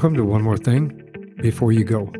Welcome 0.00 0.16
to 0.16 0.24
One 0.24 0.40
More 0.40 0.56
Thing 0.56 1.34
Before 1.42 1.72
You 1.72 1.84
Go. 1.84 2.10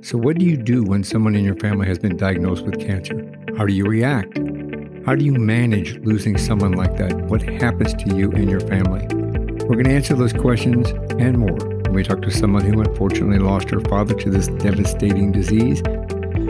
So, 0.00 0.16
what 0.16 0.38
do 0.38 0.46
you 0.46 0.56
do 0.56 0.82
when 0.82 1.04
someone 1.04 1.34
in 1.34 1.44
your 1.44 1.56
family 1.56 1.86
has 1.88 1.98
been 1.98 2.16
diagnosed 2.16 2.64
with 2.64 2.80
cancer? 2.80 3.36
How 3.58 3.66
do 3.66 3.74
you 3.74 3.84
react? 3.84 4.38
How 5.04 5.14
do 5.14 5.22
you 5.22 5.34
manage 5.34 5.98
losing 6.06 6.38
someone 6.38 6.72
like 6.72 6.96
that? 6.96 7.14
What 7.26 7.42
happens 7.42 7.92
to 7.92 8.16
you 8.16 8.32
and 8.32 8.48
your 8.48 8.60
family? 8.60 9.02
We're 9.66 9.74
going 9.74 9.84
to 9.84 9.90
answer 9.90 10.14
those 10.14 10.32
questions 10.32 10.88
and 11.20 11.36
more 11.36 11.58
when 11.58 11.92
we 11.92 12.02
talk 12.02 12.22
to 12.22 12.30
someone 12.30 12.64
who 12.64 12.80
unfortunately 12.80 13.40
lost 13.40 13.68
her 13.68 13.80
father 13.80 14.14
to 14.14 14.30
this 14.30 14.48
devastating 14.48 15.32
disease. 15.32 15.82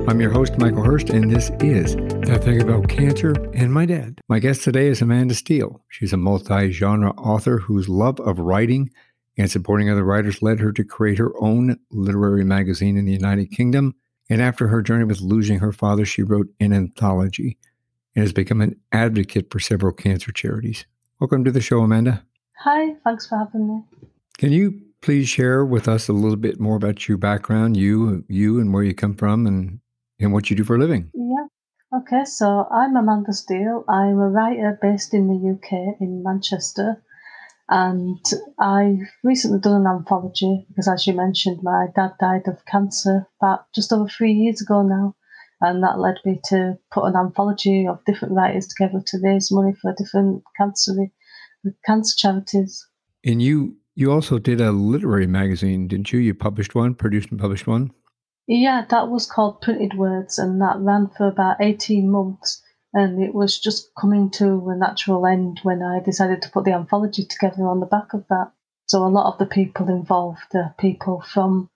I'm 0.06 0.20
your 0.20 0.30
host, 0.30 0.58
Michael 0.58 0.84
Hurst, 0.84 1.10
and 1.10 1.28
this 1.28 1.50
is 1.58 1.96
That 1.96 2.44
Thing 2.44 2.62
About 2.62 2.88
Cancer 2.88 3.34
and 3.52 3.72
My 3.72 3.84
Dad. 3.84 4.20
My 4.28 4.38
guest 4.38 4.62
today 4.62 4.86
is 4.86 5.02
Amanda 5.02 5.34
Steele. 5.34 5.82
She's 5.88 6.12
a 6.12 6.16
multi 6.16 6.70
genre 6.70 7.10
author 7.14 7.58
whose 7.58 7.88
love 7.88 8.20
of 8.20 8.38
writing 8.38 8.90
and 9.36 9.50
supporting 9.50 9.90
other 9.90 10.04
writers 10.04 10.42
led 10.42 10.60
her 10.60 10.72
to 10.72 10.84
create 10.84 11.18
her 11.18 11.32
own 11.40 11.78
literary 11.90 12.44
magazine 12.44 12.96
in 12.96 13.04
the 13.04 13.12
United 13.12 13.50
Kingdom. 13.50 13.94
And 14.28 14.42
after 14.42 14.68
her 14.68 14.82
journey 14.82 15.04
with 15.04 15.20
losing 15.20 15.58
her 15.58 15.72
father, 15.72 16.04
she 16.04 16.22
wrote 16.22 16.48
an 16.58 16.72
anthology 16.72 17.58
and 18.14 18.22
has 18.22 18.32
become 18.32 18.60
an 18.60 18.80
advocate 18.92 19.50
for 19.50 19.60
several 19.60 19.92
cancer 19.92 20.32
charities. 20.32 20.86
Welcome 21.20 21.44
to 21.44 21.52
the 21.52 21.60
show, 21.60 21.80
Amanda. 21.80 22.24
Hi, 22.60 22.94
thanks 23.04 23.28
for 23.28 23.38
having 23.38 23.68
me. 23.68 23.82
Can 24.38 24.52
you 24.52 24.80
please 25.02 25.28
share 25.28 25.64
with 25.64 25.86
us 25.86 26.08
a 26.08 26.12
little 26.12 26.36
bit 26.36 26.58
more 26.58 26.76
about 26.76 27.08
your 27.08 27.18
background, 27.18 27.76
you, 27.76 28.24
you, 28.28 28.58
and 28.58 28.72
where 28.72 28.82
you 28.82 28.94
come 28.94 29.14
from, 29.14 29.46
and 29.46 29.80
and 30.18 30.32
what 30.32 30.50
you 30.50 30.56
do 30.56 30.64
for 30.64 30.76
a 30.76 30.78
living? 30.78 31.10
Yeah. 31.14 31.46
Okay, 31.98 32.24
so 32.24 32.66
I'm 32.70 32.96
Amanda 32.96 33.32
Steele. 33.32 33.84
I'm 33.88 34.18
a 34.18 34.28
writer 34.28 34.78
based 34.82 35.14
in 35.14 35.28
the 35.28 35.52
UK 35.52 36.00
in 36.00 36.22
Manchester. 36.22 37.02
And 37.68 38.24
I 38.60 38.98
recently 39.24 39.58
done 39.58 39.80
an 39.80 39.86
anthology 39.86 40.66
because, 40.68 40.88
as 40.88 41.06
you 41.06 41.14
mentioned, 41.14 41.60
my 41.62 41.86
dad 41.96 42.12
died 42.20 42.46
of 42.46 42.64
cancer 42.66 43.26
about 43.40 43.66
just 43.74 43.92
over 43.92 44.08
three 44.08 44.32
years 44.32 44.60
ago 44.60 44.82
now. 44.82 45.16
And 45.60 45.82
that 45.82 45.98
led 45.98 46.16
me 46.24 46.40
to 46.46 46.78
put 46.92 47.06
an 47.06 47.16
anthology 47.16 47.86
of 47.88 48.04
different 48.04 48.34
writers 48.34 48.68
together 48.68 49.02
to 49.06 49.18
raise 49.22 49.50
money 49.50 49.72
for 49.80 49.94
different 49.96 50.44
cancer 50.56 50.92
cancer 51.84 52.14
charities. 52.16 52.86
And 53.24 53.42
you 53.42 53.76
you 53.94 54.12
also 54.12 54.38
did 54.38 54.60
a 54.60 54.70
literary 54.70 55.26
magazine, 55.26 55.88
didn't 55.88 56.12
you? 56.12 56.20
You 56.20 56.34
published 56.34 56.74
one, 56.74 56.94
produced 56.94 57.30
and 57.30 57.40
published 57.40 57.66
one. 57.66 57.90
Yeah, 58.46 58.84
that 58.90 59.08
was 59.08 59.26
called 59.26 59.62
Printed 59.62 59.94
Words, 59.96 60.38
and 60.38 60.60
that 60.60 60.76
ran 60.78 61.08
for 61.16 61.26
about 61.26 61.56
eighteen 61.60 62.10
months 62.10 62.62
and 62.96 63.22
it 63.22 63.34
was 63.34 63.58
just 63.58 63.90
coming 63.94 64.30
to 64.30 64.70
a 64.70 64.74
natural 64.74 65.26
end 65.26 65.60
when 65.62 65.82
I 65.82 66.00
decided 66.02 66.40
to 66.42 66.50
put 66.50 66.64
the 66.64 66.72
anthology 66.72 67.26
together 67.26 67.68
on 67.68 67.78
the 67.78 67.86
back 67.86 68.14
of 68.14 68.24
that. 68.30 68.52
So 68.86 69.04
a 69.04 69.12
lot 69.12 69.30
of 69.30 69.38
the 69.38 69.44
people 69.44 69.90
involved 69.90 70.54
are 70.54 70.74
people 70.80 71.20
from 71.20 71.68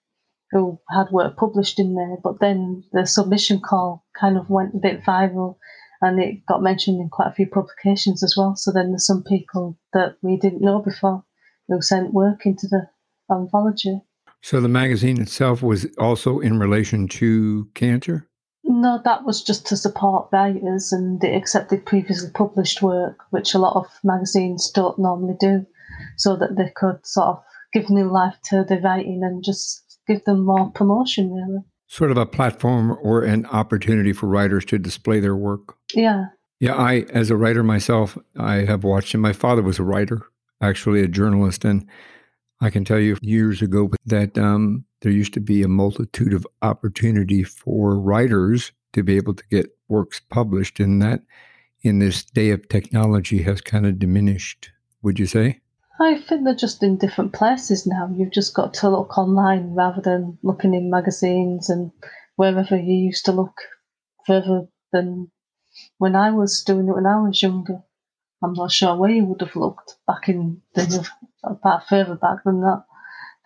who 0.50 0.80
had 0.88 1.10
work 1.12 1.36
published 1.36 1.78
in 1.78 1.94
there, 1.94 2.16
but 2.24 2.41
then 2.41 2.84
the 2.92 3.04
submission 3.04 3.60
call 3.60 4.02
kind 4.18 4.38
of 4.38 4.48
went 4.48 4.74
a 4.74 4.78
bit 4.78 5.02
viral 5.02 5.56
and 6.00 6.18
it 6.18 6.46
got 6.46 6.62
mentioned 6.62 6.98
in 7.02 7.10
quite 7.10 7.28
a 7.28 7.34
few 7.34 7.46
publications 7.46 8.22
as 8.22 8.34
well. 8.34 8.56
So 8.56 8.72
then 8.72 8.88
there's 8.88 9.06
some 9.06 9.22
people 9.22 9.78
that 9.92 10.16
we 10.22 10.38
didn't 10.38 10.62
know 10.62 10.80
before 10.80 11.22
who 11.68 11.82
sent 11.82 12.14
work 12.14 12.46
into 12.46 12.66
the 12.66 12.88
anthology. 13.30 14.00
So 14.41 14.62
the 14.62 14.68
magazine 14.68 15.20
itself 15.20 15.62
was 15.62 15.86
also 15.98 16.41
in 16.41 16.58
relation 16.58 17.08
to 17.08 17.68
cancer? 17.74 18.30
No, 18.72 19.00
that 19.04 19.24
was 19.24 19.42
just 19.42 19.66
to 19.66 19.76
support 19.76 20.28
writers 20.32 20.92
and 20.92 21.22
it 21.24 21.34
accepted 21.34 21.84
previously 21.84 22.30
published 22.32 22.80
work, 22.80 23.18
which 23.30 23.52
a 23.52 23.58
lot 23.58 23.74
of 23.74 23.86
magazines 24.04 24.70
don't 24.70 24.96
normally 24.96 25.34
do, 25.40 25.66
so 26.16 26.36
that 26.36 26.56
they 26.56 26.70
could 26.76 27.04
sort 27.04 27.26
of 27.26 27.42
give 27.72 27.91
new 27.91 28.08
life 28.08 28.36
to 28.44 28.62
the 28.62 28.78
writing 28.78 29.22
and 29.24 29.42
just 29.42 29.98
give 30.06 30.25
them 30.25 30.44
more 30.44 30.70
promotion, 30.70 31.32
really. 31.32 31.64
Sort 31.88 32.12
of 32.12 32.16
a 32.16 32.26
platform 32.26 32.97
or 33.03 33.25
an 33.25 33.44
opportunity 33.47 34.12
for 34.12 34.28
writers 34.28 34.64
to 34.66 34.78
display 34.78 35.19
their 35.19 35.34
work. 35.34 35.75
Yeah. 35.92 36.26
Yeah, 36.60 36.75
I, 36.75 37.06
as 37.10 37.30
a 37.30 37.36
writer 37.36 37.64
myself, 37.64 38.16
I 38.38 38.64
have 38.66 38.84
watched 38.84 39.14
him. 39.14 39.20
My 39.20 39.32
father 39.32 39.62
was 39.62 39.80
a 39.80 39.84
writer, 39.84 40.22
actually 40.62 41.03
a 41.03 41.09
journalist, 41.09 41.64
and 41.64 41.88
I 42.60 42.70
can 42.70 42.84
tell 42.84 43.00
you 43.00 43.16
years 43.20 43.62
ago 43.62 43.91
that 44.06 44.38
um, 44.38 44.84
there 45.00 45.12
used 45.12 45.34
to 45.34 45.41
be 45.41 45.62
a 45.62 45.69
multitude 45.69 46.33
of 46.33 46.47
opportunity 46.62 47.43
for 47.43 47.99
writers 47.99 48.72
to 48.93 49.03
be 49.03 49.16
able 49.16 49.34
to 49.34 49.44
get 49.50 49.77
works 49.88 50.21
published, 50.21 50.81
and 50.81 51.00
that 51.03 51.22
in 51.83 51.99
this 51.99 52.25
day 52.25 52.50
of 52.50 52.69
technology 52.69 53.43
has 53.43 53.60
kind 53.60 53.87
of 53.87 53.99
diminished. 53.99 54.71
Would 55.03 55.19
you 55.19 55.27
say? 55.27 55.60
I 56.00 56.19
think 56.19 56.44
they're 56.44 56.55
just 56.55 56.83
in 56.83 56.97
different 56.97 57.33
places 57.33 57.87
now. 57.87 58.10
You've 58.15 58.33
just 58.33 58.55
got 58.55 58.75
to 58.75 58.89
look 58.89 59.19
online 59.19 59.75
rather 59.75 60.00
than 60.00 60.39
looking 60.43 60.75
in 60.75 60.91
magazines 60.91 61.69
and 61.69 61.93
wherever 62.37 62.77
you 62.77 62.94
used 62.94 63.27
to 63.27 63.33
look 63.33 63.60
further 64.27 64.66
than 64.93 65.31
when 65.99 66.16
I 66.16 66.31
was 66.31 66.62
doing 66.65 66.89
it 66.89 66.94
when 66.94 67.06
I 67.06 67.21
was 67.21 67.43
younger. 67.43 67.83
I'm 68.43 68.55
not 68.55 68.72
sure 68.72 68.97
where 68.97 69.10
you 69.10 69.25
would 69.27 69.43
have 69.43 69.56
looked 69.56 69.97
back 70.06 70.28
in 70.28 70.62
the 70.75 71.06
about 71.44 71.87
further 71.89 72.15
back 72.15 72.44
than 72.44 72.62
that. 72.62 72.84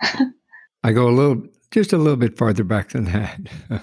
I 0.85 0.93
go 0.93 1.09
a 1.09 1.11
little, 1.11 1.43
just 1.71 1.95
a 1.95 1.99
little 1.99 2.17
bit 2.17 2.37
farther 2.37 2.63
back 2.63 2.91
than 2.91 3.05
that. 3.07 3.41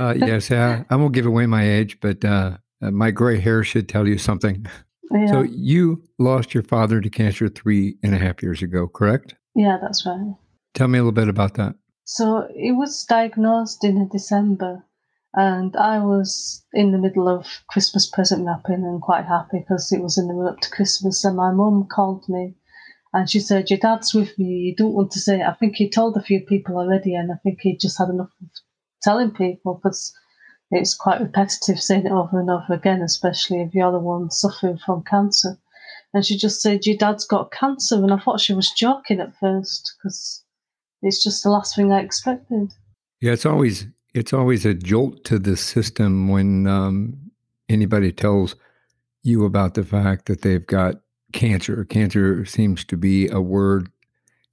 uh, 0.00 0.14
yes, 0.16 0.50
I, 0.52 0.86
I, 0.88 0.96
won't 0.96 1.12
give 1.12 1.26
away 1.26 1.46
my 1.46 1.68
age, 1.68 1.98
but 2.00 2.24
uh, 2.24 2.56
uh, 2.80 2.90
my 2.92 3.10
gray 3.10 3.40
hair 3.40 3.64
should 3.64 3.88
tell 3.88 4.06
you 4.06 4.16
something. 4.16 4.66
Yeah. 5.10 5.26
So 5.28 5.40
you 5.40 6.02
lost 6.18 6.52
your 6.52 6.62
father 6.62 7.00
to 7.00 7.08
cancer 7.08 7.48
three 7.48 7.96
and 8.02 8.14
a 8.14 8.18
half 8.18 8.42
years 8.42 8.60
ago, 8.60 8.86
correct? 8.86 9.34
Yeah, 9.54 9.78
that's 9.80 10.04
right. 10.04 10.34
Tell 10.74 10.86
me 10.86 10.98
a 10.98 11.02
little 11.02 11.12
bit 11.12 11.30
about 11.30 11.54
that. 11.54 11.76
So 12.04 12.46
he 12.54 12.72
was 12.72 13.06
diagnosed 13.08 13.84
in 13.84 14.06
December, 14.08 14.84
and 15.32 15.74
I 15.76 16.00
was 16.00 16.62
in 16.74 16.92
the 16.92 16.98
middle 16.98 17.26
of 17.26 17.46
Christmas 17.70 18.06
present 18.06 18.44
wrapping 18.44 18.84
and 18.84 19.00
quite 19.00 19.24
happy 19.24 19.60
because 19.60 19.90
it 19.92 20.02
was 20.02 20.18
in 20.18 20.28
the 20.28 20.34
run 20.34 20.52
up 20.52 20.60
to 20.60 20.70
Christmas. 20.70 21.24
And 21.24 21.38
my 21.38 21.52
mum 21.52 21.88
called 21.90 22.28
me 22.28 22.54
and 23.12 23.28
she 23.28 23.40
said, 23.40 23.70
Your 23.70 23.78
dad's 23.78 24.14
with 24.14 24.38
me. 24.38 24.46
You 24.46 24.76
don't 24.76 24.92
want 24.92 25.10
to 25.12 25.18
say 25.18 25.40
it. 25.40 25.46
I 25.46 25.54
think 25.54 25.76
he 25.76 25.88
told 25.88 26.16
a 26.16 26.22
few 26.22 26.40
people 26.40 26.76
already, 26.76 27.14
and 27.14 27.32
I 27.32 27.36
think 27.42 27.60
he 27.60 27.76
just 27.76 27.98
had 27.98 28.08
enough 28.08 28.30
of 28.42 28.48
telling 29.02 29.30
people 29.30 29.80
because 29.82 30.14
it's 30.70 30.94
quite 30.94 31.20
repetitive 31.20 31.80
saying 31.80 32.06
it 32.06 32.12
over 32.12 32.38
and 32.38 32.50
over 32.50 32.74
again, 32.74 33.00
especially 33.00 33.62
if 33.62 33.74
you're 33.74 33.92
the 33.92 33.98
one 33.98 34.30
suffering 34.30 34.78
from 34.84 35.02
cancer. 35.04 35.58
And 36.12 36.24
she 36.24 36.36
just 36.36 36.60
said, 36.60 36.86
Your 36.86 36.96
dad's 36.96 37.26
got 37.26 37.52
cancer. 37.52 37.96
And 37.96 38.12
I 38.12 38.18
thought 38.18 38.40
she 38.40 38.54
was 38.54 38.70
joking 38.70 39.20
at 39.20 39.36
first 39.40 39.94
because 39.96 40.44
it's 41.02 41.22
just 41.22 41.42
the 41.42 41.50
last 41.50 41.76
thing 41.76 41.92
I 41.92 42.00
expected. 42.00 42.72
Yeah, 43.20 43.32
it's 43.32 43.46
always 43.46 43.86
it's 44.14 44.32
always 44.32 44.64
a 44.64 44.74
jolt 44.74 45.24
to 45.24 45.38
the 45.38 45.56
system 45.56 46.28
when 46.28 46.66
um, 46.66 47.16
anybody 47.68 48.12
tells 48.12 48.56
you 49.22 49.44
about 49.44 49.74
the 49.74 49.84
fact 49.84 50.26
that 50.26 50.42
they've 50.42 50.66
got 50.66 50.96
cancer. 51.32 51.84
Cancer 51.84 52.44
seems 52.44 52.84
to 52.84 52.96
be 52.96 53.28
a 53.28 53.40
word. 53.40 53.90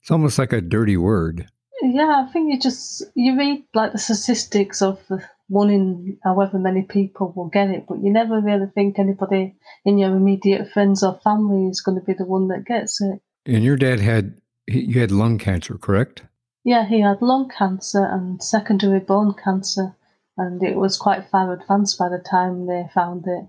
It's 0.00 0.10
almost 0.10 0.38
like 0.38 0.52
a 0.52 0.60
dirty 0.60 0.96
word. 0.96 1.48
Yeah, 1.82 2.24
I 2.26 2.32
think 2.32 2.52
you 2.52 2.58
just 2.58 3.04
you 3.14 3.36
read 3.38 3.64
like 3.74 3.92
the 3.92 3.98
statistics 3.98 4.82
of 4.82 4.98
the 5.08 5.22
one 5.48 5.70
in 5.70 6.18
however 6.24 6.58
many 6.58 6.82
people 6.82 7.32
will 7.36 7.48
get 7.48 7.70
it, 7.70 7.86
but 7.88 8.02
you 8.02 8.12
never 8.12 8.40
really 8.40 8.66
think 8.74 8.98
anybody 8.98 9.54
in 9.84 9.98
your 9.98 10.16
immediate 10.16 10.70
friends 10.72 11.02
or 11.02 11.20
family 11.22 11.68
is 11.68 11.80
going 11.80 11.98
to 11.98 12.04
be 12.04 12.14
the 12.14 12.24
one 12.24 12.48
that 12.48 12.64
gets 12.64 13.00
it. 13.00 13.20
And 13.44 13.62
your 13.62 13.76
dad 13.76 14.00
had 14.00 14.40
you 14.66 15.00
had 15.00 15.12
lung 15.12 15.38
cancer, 15.38 15.78
correct? 15.78 16.22
Yeah, 16.64 16.86
he 16.86 17.00
had 17.00 17.22
lung 17.22 17.48
cancer 17.48 18.04
and 18.04 18.42
secondary 18.42 18.98
bone 18.98 19.34
cancer, 19.34 19.94
and 20.36 20.62
it 20.62 20.76
was 20.76 20.96
quite 20.96 21.28
far 21.30 21.52
advanced 21.52 21.98
by 21.98 22.08
the 22.08 22.18
time 22.18 22.66
they 22.66 22.88
found 22.92 23.24
it. 23.26 23.46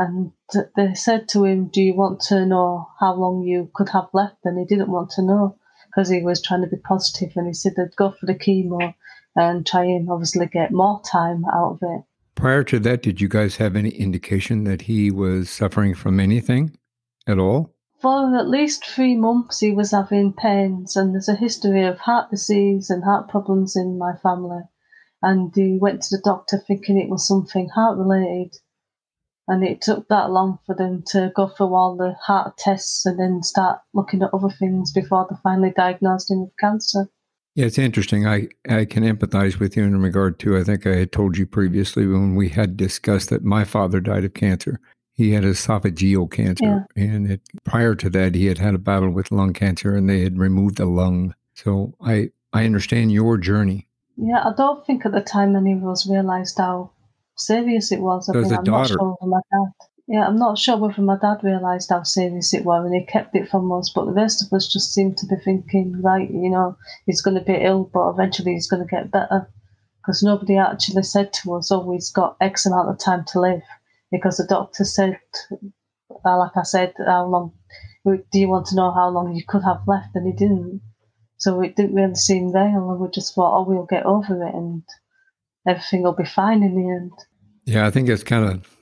And 0.00 0.32
they 0.76 0.94
said 0.94 1.28
to 1.28 1.44
him, 1.44 1.68
Do 1.68 1.82
you 1.82 1.92
want 1.94 2.20
to 2.28 2.46
know 2.46 2.88
how 2.98 3.12
long 3.12 3.42
you 3.42 3.70
could 3.74 3.90
have 3.90 4.08
left? 4.14 4.38
And 4.46 4.58
he 4.58 4.64
didn't 4.64 4.90
want 4.90 5.10
to 5.10 5.22
know 5.22 5.58
because 5.88 6.08
he 6.08 6.22
was 6.22 6.40
trying 6.40 6.62
to 6.62 6.68
be 6.68 6.78
positive 6.78 7.32
and 7.36 7.46
he 7.46 7.52
said 7.52 7.74
they'd 7.76 7.94
go 7.96 8.10
for 8.12 8.24
the 8.24 8.34
chemo 8.34 8.94
and 9.36 9.66
try 9.66 9.84
and 9.84 10.08
obviously 10.10 10.46
get 10.46 10.72
more 10.72 11.02
time 11.02 11.44
out 11.52 11.72
of 11.72 11.78
it. 11.82 12.04
Prior 12.34 12.64
to 12.64 12.78
that, 12.78 13.02
did 13.02 13.20
you 13.20 13.28
guys 13.28 13.56
have 13.56 13.76
any 13.76 13.90
indication 13.90 14.64
that 14.64 14.80
he 14.80 15.10
was 15.10 15.50
suffering 15.50 15.94
from 15.94 16.18
anything 16.18 16.78
at 17.26 17.38
all? 17.38 17.74
For 18.00 18.34
at 18.38 18.48
least 18.48 18.86
three 18.86 19.16
months, 19.16 19.60
he 19.60 19.70
was 19.70 19.90
having 19.90 20.32
pains, 20.32 20.96
and 20.96 21.12
there's 21.12 21.28
a 21.28 21.34
history 21.34 21.84
of 21.84 21.98
heart 21.98 22.30
disease 22.30 22.88
and 22.88 23.04
heart 23.04 23.28
problems 23.28 23.76
in 23.76 23.98
my 23.98 24.14
family. 24.22 24.62
And 25.20 25.54
he 25.54 25.76
went 25.78 26.00
to 26.04 26.16
the 26.16 26.22
doctor 26.24 26.56
thinking 26.56 26.96
it 26.96 27.10
was 27.10 27.28
something 27.28 27.68
heart 27.68 27.98
related 27.98 28.56
and 29.50 29.62
it 29.64 29.82
took 29.82 30.08
that 30.08 30.30
long 30.30 30.58
for 30.64 30.74
them 30.74 31.02
to 31.08 31.30
go 31.36 31.48
through 31.48 31.74
all 31.74 31.96
the 31.96 32.14
heart 32.24 32.56
tests 32.56 33.04
and 33.04 33.18
then 33.18 33.42
start 33.42 33.80
looking 33.92 34.22
at 34.22 34.32
other 34.32 34.48
things 34.58 34.92
before 34.92 35.26
they 35.28 35.36
finally 35.42 35.72
diagnosed 35.76 36.30
him 36.30 36.40
with 36.42 36.52
cancer. 36.58 37.08
Yeah, 37.56 37.66
it's 37.66 37.78
interesting. 37.78 38.26
I, 38.26 38.48
I 38.68 38.84
can 38.84 39.02
empathize 39.02 39.58
with 39.58 39.76
you 39.76 39.82
in 39.82 40.00
regard 40.00 40.38
to, 40.40 40.56
I 40.56 40.62
think 40.64 40.86
I 40.86 40.94
had 40.96 41.12
told 41.12 41.36
you 41.36 41.46
previously 41.46 42.06
when 42.06 42.36
we 42.36 42.48
had 42.48 42.76
discussed 42.76 43.28
that 43.30 43.44
my 43.44 43.64
father 43.64 44.00
died 44.00 44.24
of 44.24 44.34
cancer. 44.34 44.78
he 45.12 45.32
had 45.32 45.44
esophageal 45.44 46.30
cancer, 46.30 46.86
Yeah. 46.96 47.04
and 47.04 47.30
it, 47.32 47.40
prior 47.64 47.94
to 47.96 48.08
that, 48.10 48.34
he 48.36 48.46
had 48.46 48.58
had 48.58 48.74
a 48.74 48.78
battle 48.78 49.10
with 49.10 49.30
lung 49.32 49.52
cancer, 49.52 49.94
and 49.96 50.08
they 50.08 50.20
had 50.22 50.38
removed 50.38 50.76
the 50.78 50.86
lung. 50.86 51.34
So 51.54 51.92
I 52.00 52.30
I 52.52 52.64
understand 52.64 53.12
your 53.12 53.36
journey. 53.36 53.86
Yeah, 54.16 54.42
I 54.48 54.52
don't 54.56 54.84
think 54.86 55.04
at 55.04 55.12
the 55.12 55.20
time 55.20 55.56
any 55.56 55.72
of 55.72 55.84
us 55.84 56.08
realised 56.08 56.56
how 56.56 56.92
serious 57.40 57.92
it 57.92 58.00
was. 58.00 58.28
I 58.28 58.32
mean, 58.34 58.44
a 58.44 58.48
I'm 58.48 58.54
not 58.56 58.64
daughter- 58.64 58.94
sure 58.94 59.16
whether 59.20 59.30
my 59.30 59.40
dad. 59.50 59.72
Yeah, 60.06 60.26
I'm 60.26 60.36
not 60.38 60.58
sure 60.58 60.76
whether 60.76 61.02
my 61.02 61.16
dad 61.18 61.44
realised 61.44 61.90
how 61.90 62.02
serious 62.02 62.52
it 62.52 62.64
was 62.64 62.84
and 62.84 62.94
he 62.94 63.06
kept 63.06 63.36
it 63.36 63.48
from 63.48 63.70
us, 63.70 63.92
but 63.94 64.06
the 64.06 64.12
rest 64.12 64.44
of 64.44 64.52
us 64.52 64.66
just 64.66 64.92
seemed 64.92 65.16
to 65.18 65.26
be 65.26 65.36
thinking, 65.36 66.02
right, 66.02 66.28
you 66.28 66.50
know, 66.50 66.76
he's 67.06 67.22
going 67.22 67.36
to 67.36 67.44
be 67.44 67.54
ill, 67.54 67.84
but 67.94 68.08
eventually 68.10 68.54
he's 68.54 68.68
going 68.68 68.82
to 68.84 68.90
get 68.90 69.12
better. 69.12 69.48
Because 70.02 70.22
nobody 70.22 70.56
actually 70.56 71.04
said 71.04 71.32
to 71.34 71.54
us, 71.54 71.70
oh, 71.70 71.92
he's 71.92 72.10
got 72.10 72.36
X 72.40 72.66
amount 72.66 72.88
of 72.88 72.98
time 72.98 73.24
to 73.28 73.40
live. 73.40 73.62
Because 74.10 74.38
the 74.38 74.46
doctor 74.46 74.82
said, 74.84 75.20
uh, 76.24 76.38
like 76.38 76.56
I 76.56 76.62
said, 76.64 76.92
how 77.06 77.26
long, 77.26 77.52
do 78.04 78.20
you 78.32 78.48
want 78.48 78.66
to 78.68 78.74
know 78.76 78.90
how 78.90 79.10
long 79.10 79.36
you 79.36 79.44
could 79.46 79.62
have 79.62 79.86
left? 79.86 80.16
And 80.16 80.26
he 80.26 80.32
didn't. 80.32 80.80
So 81.36 81.60
it 81.62 81.76
didn't 81.76 81.94
really 81.94 82.16
seem 82.16 82.50
real, 82.52 82.90
and 82.90 82.98
we 82.98 83.08
just 83.10 83.34
thought, 83.34 83.56
oh, 83.56 83.64
we'll 83.66 83.86
get 83.86 84.04
over 84.04 84.44
it 84.46 84.54
and 84.54 84.82
everything 85.66 86.02
will 86.02 86.12
be 86.14 86.24
fine 86.24 86.62
in 86.62 86.74
the 86.74 86.90
end. 86.90 87.12
Yeah, 87.64 87.86
I 87.86 87.90
think 87.90 88.08
it's 88.08 88.24
kind 88.24 88.44
of 88.44 88.76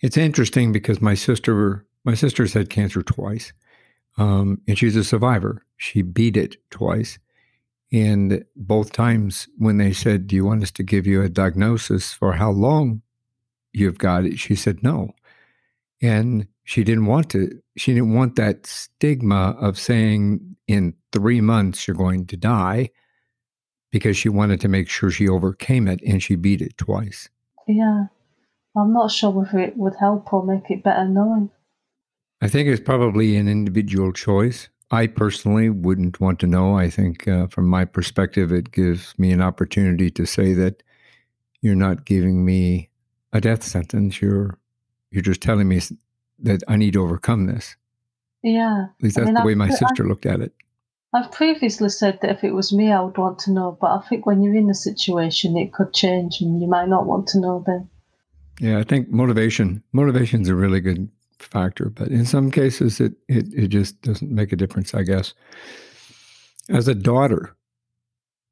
it's 0.00 0.16
interesting 0.16 0.72
because 0.72 1.00
my 1.00 1.14
sister 1.14 1.86
my 2.04 2.14
sister's 2.14 2.52
had 2.52 2.70
cancer 2.70 3.02
twice, 3.02 3.52
um, 4.16 4.60
and 4.68 4.78
she's 4.78 4.96
a 4.96 5.04
survivor. 5.04 5.64
She 5.76 6.02
beat 6.02 6.36
it 6.36 6.56
twice, 6.70 7.18
and 7.92 8.44
both 8.54 8.92
times 8.92 9.48
when 9.58 9.78
they 9.78 9.92
said, 9.92 10.26
"Do 10.26 10.36
you 10.36 10.44
want 10.44 10.62
us 10.62 10.70
to 10.72 10.82
give 10.82 11.06
you 11.06 11.22
a 11.22 11.28
diagnosis 11.28 12.12
for 12.12 12.34
how 12.34 12.50
long 12.50 13.02
you've 13.72 13.98
got 13.98 14.24
it?" 14.24 14.38
She 14.38 14.54
said 14.54 14.82
no, 14.82 15.14
and 16.02 16.46
she 16.64 16.84
didn't 16.84 17.06
want 17.06 17.30
to. 17.30 17.60
She 17.76 17.94
didn't 17.94 18.14
want 18.14 18.36
that 18.36 18.66
stigma 18.66 19.56
of 19.60 19.78
saying 19.78 20.56
in 20.66 20.94
three 21.12 21.40
months 21.40 21.86
you're 21.86 21.96
going 21.96 22.26
to 22.26 22.36
die, 22.36 22.90
because 23.90 24.16
she 24.16 24.28
wanted 24.28 24.60
to 24.60 24.68
make 24.68 24.88
sure 24.88 25.10
she 25.10 25.28
overcame 25.28 25.88
it, 25.88 26.00
and 26.06 26.22
she 26.22 26.36
beat 26.36 26.60
it 26.60 26.76
twice. 26.76 27.28
Yeah. 27.66 28.06
I'm 28.76 28.92
not 28.92 29.10
sure 29.10 29.30
whether 29.30 29.58
it 29.58 29.76
would 29.76 29.94
help 29.98 30.32
or 30.32 30.44
make 30.44 30.70
it 30.70 30.82
better 30.82 31.06
knowing. 31.08 31.50
I 32.40 32.48
think 32.48 32.68
it's 32.68 32.80
probably 32.82 33.36
an 33.36 33.48
individual 33.48 34.12
choice. 34.12 34.68
I 34.90 35.06
personally 35.06 35.70
wouldn't 35.70 36.20
want 36.20 36.38
to 36.40 36.46
know. 36.46 36.76
I 36.76 36.90
think, 36.90 37.26
uh, 37.26 37.46
from 37.48 37.66
my 37.66 37.84
perspective, 37.84 38.52
it 38.52 38.70
gives 38.72 39.18
me 39.18 39.32
an 39.32 39.40
opportunity 39.40 40.10
to 40.10 40.26
say 40.26 40.52
that 40.52 40.82
you're 41.62 41.74
not 41.74 42.04
giving 42.04 42.44
me 42.44 42.90
a 43.32 43.40
death 43.40 43.62
sentence. 43.64 44.20
You're 44.20 44.58
you're 45.10 45.22
just 45.22 45.40
telling 45.40 45.66
me 45.68 45.80
that 46.40 46.62
I 46.68 46.76
need 46.76 46.92
to 46.92 47.02
overcome 47.02 47.46
this. 47.46 47.74
Yeah. 48.42 48.88
At 48.98 49.02
least 49.02 49.16
I 49.18 49.22
that's 49.22 49.26
mean, 49.28 49.34
the 49.34 49.40
I- 49.40 49.44
way 49.46 49.54
my 49.54 49.66
I- 49.66 49.70
sister 49.70 50.04
looked 50.06 50.26
at 50.26 50.40
it. 50.40 50.52
I've 51.14 51.32
previously 51.32 51.88
said 51.88 52.18
that 52.20 52.30
if 52.30 52.44
it 52.44 52.52
was 52.52 52.72
me, 52.74 52.92
I 52.92 53.00
would 53.00 53.16
want 53.16 53.38
to 53.40 53.52
know, 53.52 53.78
but 53.80 53.86
I 53.90 54.00
think 54.06 54.26
when 54.26 54.42
you're 54.42 54.54
in 54.56 54.66
the 54.66 54.74
situation, 54.74 55.56
it 55.56 55.72
could 55.72 55.94
change 55.94 56.42
and 56.42 56.60
you 56.60 56.68
might 56.68 56.88
not 56.88 57.06
want 57.06 57.26
to 57.28 57.40
know 57.40 57.64
then. 57.66 57.88
Yeah, 58.60 58.78
I 58.78 58.84
think 58.84 59.10
motivation 59.10 59.82
motivation 59.92 60.42
is 60.42 60.48
a 60.48 60.54
really 60.54 60.80
good 60.80 61.08
factor, 61.38 61.90
but 61.90 62.08
in 62.08 62.24
some 62.24 62.50
cases, 62.50 63.00
it 63.00 63.14
it 63.28 63.52
it 63.54 63.68
just 63.68 64.00
doesn't 64.02 64.30
make 64.30 64.52
a 64.52 64.56
difference. 64.56 64.94
I 64.94 65.02
guess. 65.02 65.34
As 66.68 66.88
a 66.88 66.94
daughter, 66.94 67.56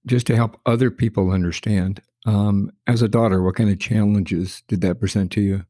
just 0.07 0.27
to 0.29 0.37
help 0.37 0.61
other 0.67 0.91
people 0.91 1.31
understand, 1.31 2.01
um, 2.27 2.71
as 2.87 3.03
a 3.03 3.09
daughter, 3.09 3.43
what 3.43 3.57
kind 3.57 3.71
of 3.71 3.81
challenges 3.81 4.63
did 4.69 4.81
that 4.83 5.01
present 5.01 5.33
to 5.33 5.41
you? 5.41 5.65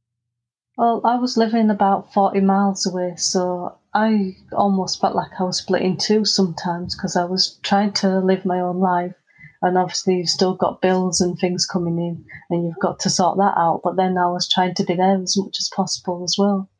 Well, 0.76 1.00
I 1.04 1.16
was 1.16 1.36
living 1.36 1.70
about 1.70 2.12
40 2.12 2.40
miles 2.40 2.84
away, 2.84 3.14
so 3.16 3.78
I 3.94 4.36
almost 4.52 5.00
felt 5.00 5.14
like 5.14 5.30
I 5.38 5.44
was 5.44 5.58
split 5.58 5.82
in 5.82 5.96
two 5.96 6.24
sometimes 6.24 6.96
because 6.96 7.16
I 7.16 7.24
was 7.24 7.58
trying 7.62 7.92
to 7.94 8.18
live 8.18 8.44
my 8.44 8.60
own 8.60 8.80
life. 8.80 9.14
And 9.62 9.78
obviously, 9.78 10.16
you've 10.16 10.28
still 10.28 10.54
got 10.54 10.82
bills 10.82 11.20
and 11.20 11.38
things 11.38 11.66
coming 11.66 11.98
in, 11.98 12.24
and 12.50 12.64
you've 12.64 12.78
got 12.80 12.98
to 13.00 13.10
sort 13.10 13.38
that 13.38 13.54
out. 13.56 13.80
But 13.82 13.96
then 13.96 14.18
I 14.18 14.26
was 14.26 14.48
trying 14.48 14.74
to 14.74 14.84
be 14.84 14.94
there 14.94 15.22
as 15.22 15.36
much 15.38 15.56
as 15.58 15.70
possible 15.74 16.22
as 16.24 16.36
well. 16.38 16.70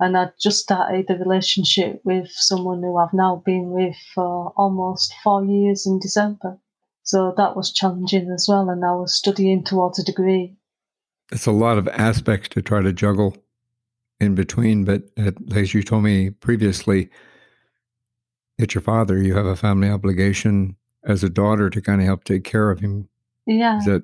And 0.00 0.16
I 0.16 0.30
just 0.40 0.58
started 0.60 1.10
a 1.10 1.14
relationship 1.14 2.00
with 2.04 2.28
someone 2.30 2.82
who 2.82 2.96
I've 2.96 3.12
now 3.12 3.42
been 3.44 3.70
with 3.70 3.96
for 4.14 4.52
almost 4.56 5.12
four 5.24 5.44
years 5.44 5.86
in 5.86 5.98
December. 5.98 6.58
So 7.02 7.34
that 7.36 7.56
was 7.56 7.72
challenging 7.72 8.30
as 8.30 8.46
well. 8.48 8.68
And 8.68 8.84
I 8.84 8.92
was 8.92 9.14
studying 9.14 9.64
towards 9.64 9.98
a 9.98 10.04
degree 10.04 10.56
It's 11.32 11.46
a 11.46 11.52
lot 11.52 11.78
of 11.78 11.88
aspects 11.88 12.48
to 12.50 12.62
try 12.62 12.82
to 12.82 12.92
juggle 12.92 13.36
in 14.20 14.34
between, 14.34 14.84
but 14.84 15.02
uh, 15.16 15.32
as 15.54 15.74
you 15.74 15.82
told 15.82 16.04
me 16.04 16.30
previously, 16.30 17.10
it's 18.58 18.74
your 18.74 18.82
father. 18.82 19.22
You 19.22 19.34
have 19.34 19.46
a 19.46 19.56
family 19.56 19.88
obligation 19.88 20.76
as 21.04 21.24
a 21.24 21.30
daughter 21.30 21.70
to 21.70 21.80
kind 21.80 22.00
of 22.00 22.06
help 22.06 22.24
take 22.24 22.44
care 22.44 22.70
of 22.70 22.80
him. 22.80 23.08
Yeah. 23.46 23.78
Is 23.78 23.84
that 23.86 24.02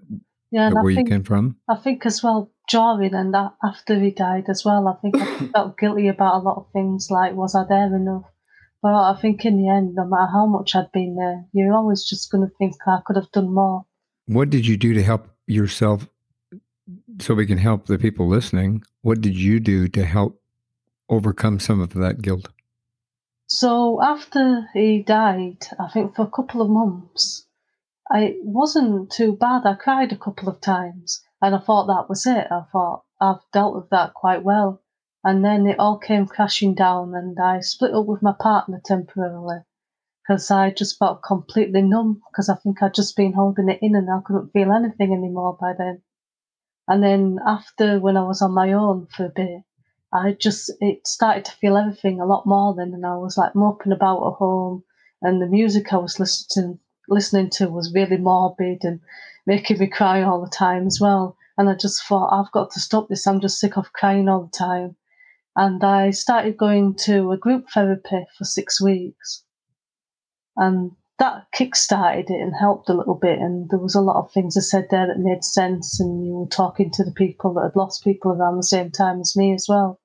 yeah. 0.50 0.70
Where 0.70 0.86
I 0.86 1.00
you 1.00 1.04
came 1.04 1.24
from? 1.24 1.56
I 1.68 1.76
think 1.76 2.06
as 2.06 2.22
well 2.22 2.50
during 2.68 3.14
and 3.14 3.34
a- 3.34 3.54
after 3.62 3.98
he 3.98 4.10
died 4.10 4.44
as 4.48 4.64
well. 4.64 4.88
I 4.88 4.94
think 5.00 5.16
I 5.16 5.46
felt 5.52 5.78
guilty 5.78 6.08
about 6.08 6.36
a 6.36 6.44
lot 6.44 6.56
of 6.56 6.66
things 6.72 7.08
like 7.10 7.34
was 7.34 7.54
I 7.54 7.64
there 7.68 7.94
enough? 7.94 8.24
But 8.82 8.94
I 8.94 9.18
think 9.20 9.44
in 9.44 9.62
the 9.62 9.68
end, 9.68 9.94
no 9.94 10.04
matter 10.04 10.30
how 10.30 10.46
much 10.46 10.76
I'd 10.76 10.92
been 10.92 11.16
there, 11.16 11.44
you're 11.52 11.72
always 11.72 12.04
just 12.04 12.30
going 12.30 12.46
to 12.46 12.54
think 12.56 12.74
I 12.86 12.98
could 13.06 13.16
have 13.16 13.30
done 13.32 13.54
more. 13.54 13.86
What 14.26 14.50
did 14.50 14.66
you 14.66 14.76
do 14.76 14.92
to 14.92 15.02
help 15.02 15.26
yourself 15.46 16.06
so 17.18 17.34
we 17.34 17.46
can 17.46 17.56
help 17.56 17.86
the 17.86 17.98
people 17.98 18.28
listening? 18.28 18.82
What 19.00 19.22
did 19.22 19.36
you 19.36 19.58
do 19.58 19.88
to 19.88 20.04
help 20.04 20.40
overcome 21.08 21.60
some 21.60 21.80
of 21.80 21.94
that 21.94 22.20
guilt? 22.20 22.48
So 23.46 24.02
after 24.02 24.70
he 24.72 25.02
died, 25.02 25.66
I 25.78 25.88
think 25.88 26.14
for 26.14 26.22
a 26.22 26.30
couple 26.30 26.62
of 26.62 26.70
months, 26.70 27.46
I 28.10 28.38
wasn't 28.42 29.10
too 29.10 29.36
bad. 29.36 29.66
I 29.66 29.74
cried 29.74 30.12
a 30.12 30.16
couple 30.16 30.48
of 30.48 30.60
times, 30.60 31.22
and 31.42 31.54
I 31.54 31.58
thought 31.58 31.86
that 31.86 32.08
was 32.08 32.26
it. 32.26 32.46
I 32.50 32.62
thought 32.72 33.04
I've 33.20 33.44
dealt 33.52 33.74
with 33.74 33.90
that 33.90 34.14
quite 34.14 34.42
well. 34.42 34.82
And 35.22 35.44
then 35.44 35.66
it 35.66 35.78
all 35.78 35.98
came 35.98 36.26
crashing 36.26 36.74
down, 36.74 37.14
and 37.14 37.38
I 37.38 37.60
split 37.60 37.94
up 37.94 38.06
with 38.06 38.22
my 38.22 38.32
partner 38.38 38.80
temporarily 38.84 39.60
because 40.22 40.50
I 40.50 40.70
just 40.70 40.98
felt 40.98 41.22
completely 41.22 41.82
numb 41.82 42.22
because 42.30 42.48
I 42.48 42.54
think 42.56 42.82
I'd 42.82 42.94
just 42.94 43.14
been 43.14 43.34
holding 43.34 43.68
it 43.68 43.78
in 43.82 43.94
and 43.94 44.10
I 44.10 44.20
couldn't 44.24 44.52
feel 44.52 44.72
anything 44.72 45.12
anymore 45.12 45.56
by 45.60 45.74
then. 45.76 46.02
And 46.88 47.02
then 47.02 47.38
after, 47.46 48.00
when 48.00 48.16
I 48.16 48.22
was 48.22 48.40
on 48.40 48.52
my 48.52 48.72
own 48.72 49.06
for 49.06 49.26
a 49.26 49.28
bit, 49.28 49.62
I 50.16 50.36
just 50.38 50.70
it 50.80 51.04
started 51.08 51.44
to 51.46 51.56
feel 51.56 51.76
everything 51.76 52.20
a 52.20 52.24
lot 52.24 52.46
more 52.46 52.72
then, 52.72 52.94
and 52.94 53.04
I 53.04 53.16
was 53.16 53.36
like 53.36 53.56
moping 53.56 53.90
about 53.90 54.24
at 54.24 54.34
home, 54.34 54.84
and 55.20 55.42
the 55.42 55.46
music 55.48 55.92
I 55.92 55.96
was 55.96 56.20
listening 56.20 56.78
listening 57.08 57.50
to 57.54 57.68
was 57.68 57.92
really 57.92 58.16
morbid 58.16 58.84
and 58.84 59.00
making 59.44 59.80
me 59.80 59.88
cry 59.88 60.22
all 60.22 60.40
the 60.40 60.48
time 60.48 60.86
as 60.86 61.00
well. 61.00 61.36
And 61.58 61.68
I 61.68 61.74
just 61.74 62.04
thought 62.04 62.32
I've 62.32 62.52
got 62.52 62.70
to 62.72 62.80
stop 62.80 63.08
this. 63.08 63.26
I'm 63.26 63.40
just 63.40 63.58
sick 63.58 63.76
of 63.76 63.92
crying 63.92 64.28
all 64.28 64.44
the 64.44 64.56
time, 64.56 64.94
and 65.56 65.82
I 65.82 66.10
started 66.10 66.56
going 66.56 66.94
to 67.06 67.32
a 67.32 67.36
group 67.36 67.68
therapy 67.70 68.24
for 68.38 68.44
six 68.44 68.80
weeks, 68.80 69.42
and 70.56 70.92
that 71.18 71.46
kick-started 71.52 72.30
it 72.30 72.40
and 72.40 72.54
helped 72.54 72.88
a 72.88 72.94
little 72.94 73.16
bit. 73.16 73.40
And 73.40 73.68
there 73.68 73.80
was 73.80 73.96
a 73.96 74.00
lot 74.00 74.24
of 74.24 74.30
things 74.30 74.56
I 74.56 74.60
said 74.60 74.86
there 74.92 75.08
that 75.08 75.18
made 75.18 75.42
sense, 75.42 75.98
and 75.98 76.24
you 76.24 76.34
were 76.34 76.46
talking 76.46 76.92
to 76.92 77.02
the 77.02 77.10
people 77.10 77.54
that 77.54 77.64
had 77.64 77.76
lost 77.76 78.04
people 78.04 78.30
around 78.30 78.58
the 78.58 78.62
same 78.62 78.92
time 78.92 79.18
as 79.18 79.34
me 79.34 79.52
as 79.52 79.66
well 79.68 79.98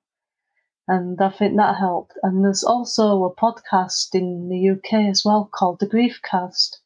and 0.90 1.22
I 1.22 1.30
think 1.30 1.56
that 1.56 1.76
helped. 1.76 2.14
And 2.24 2.44
there's 2.44 2.64
also 2.64 3.24
a 3.24 3.36
podcast 3.36 4.16
in 4.16 4.50
the 4.50 4.72
UK 4.72 5.08
as 5.08 5.22
well 5.24 5.48
called 5.54 5.80
the 5.80 5.88
Grief 5.88 6.20
Cast, 6.24 6.82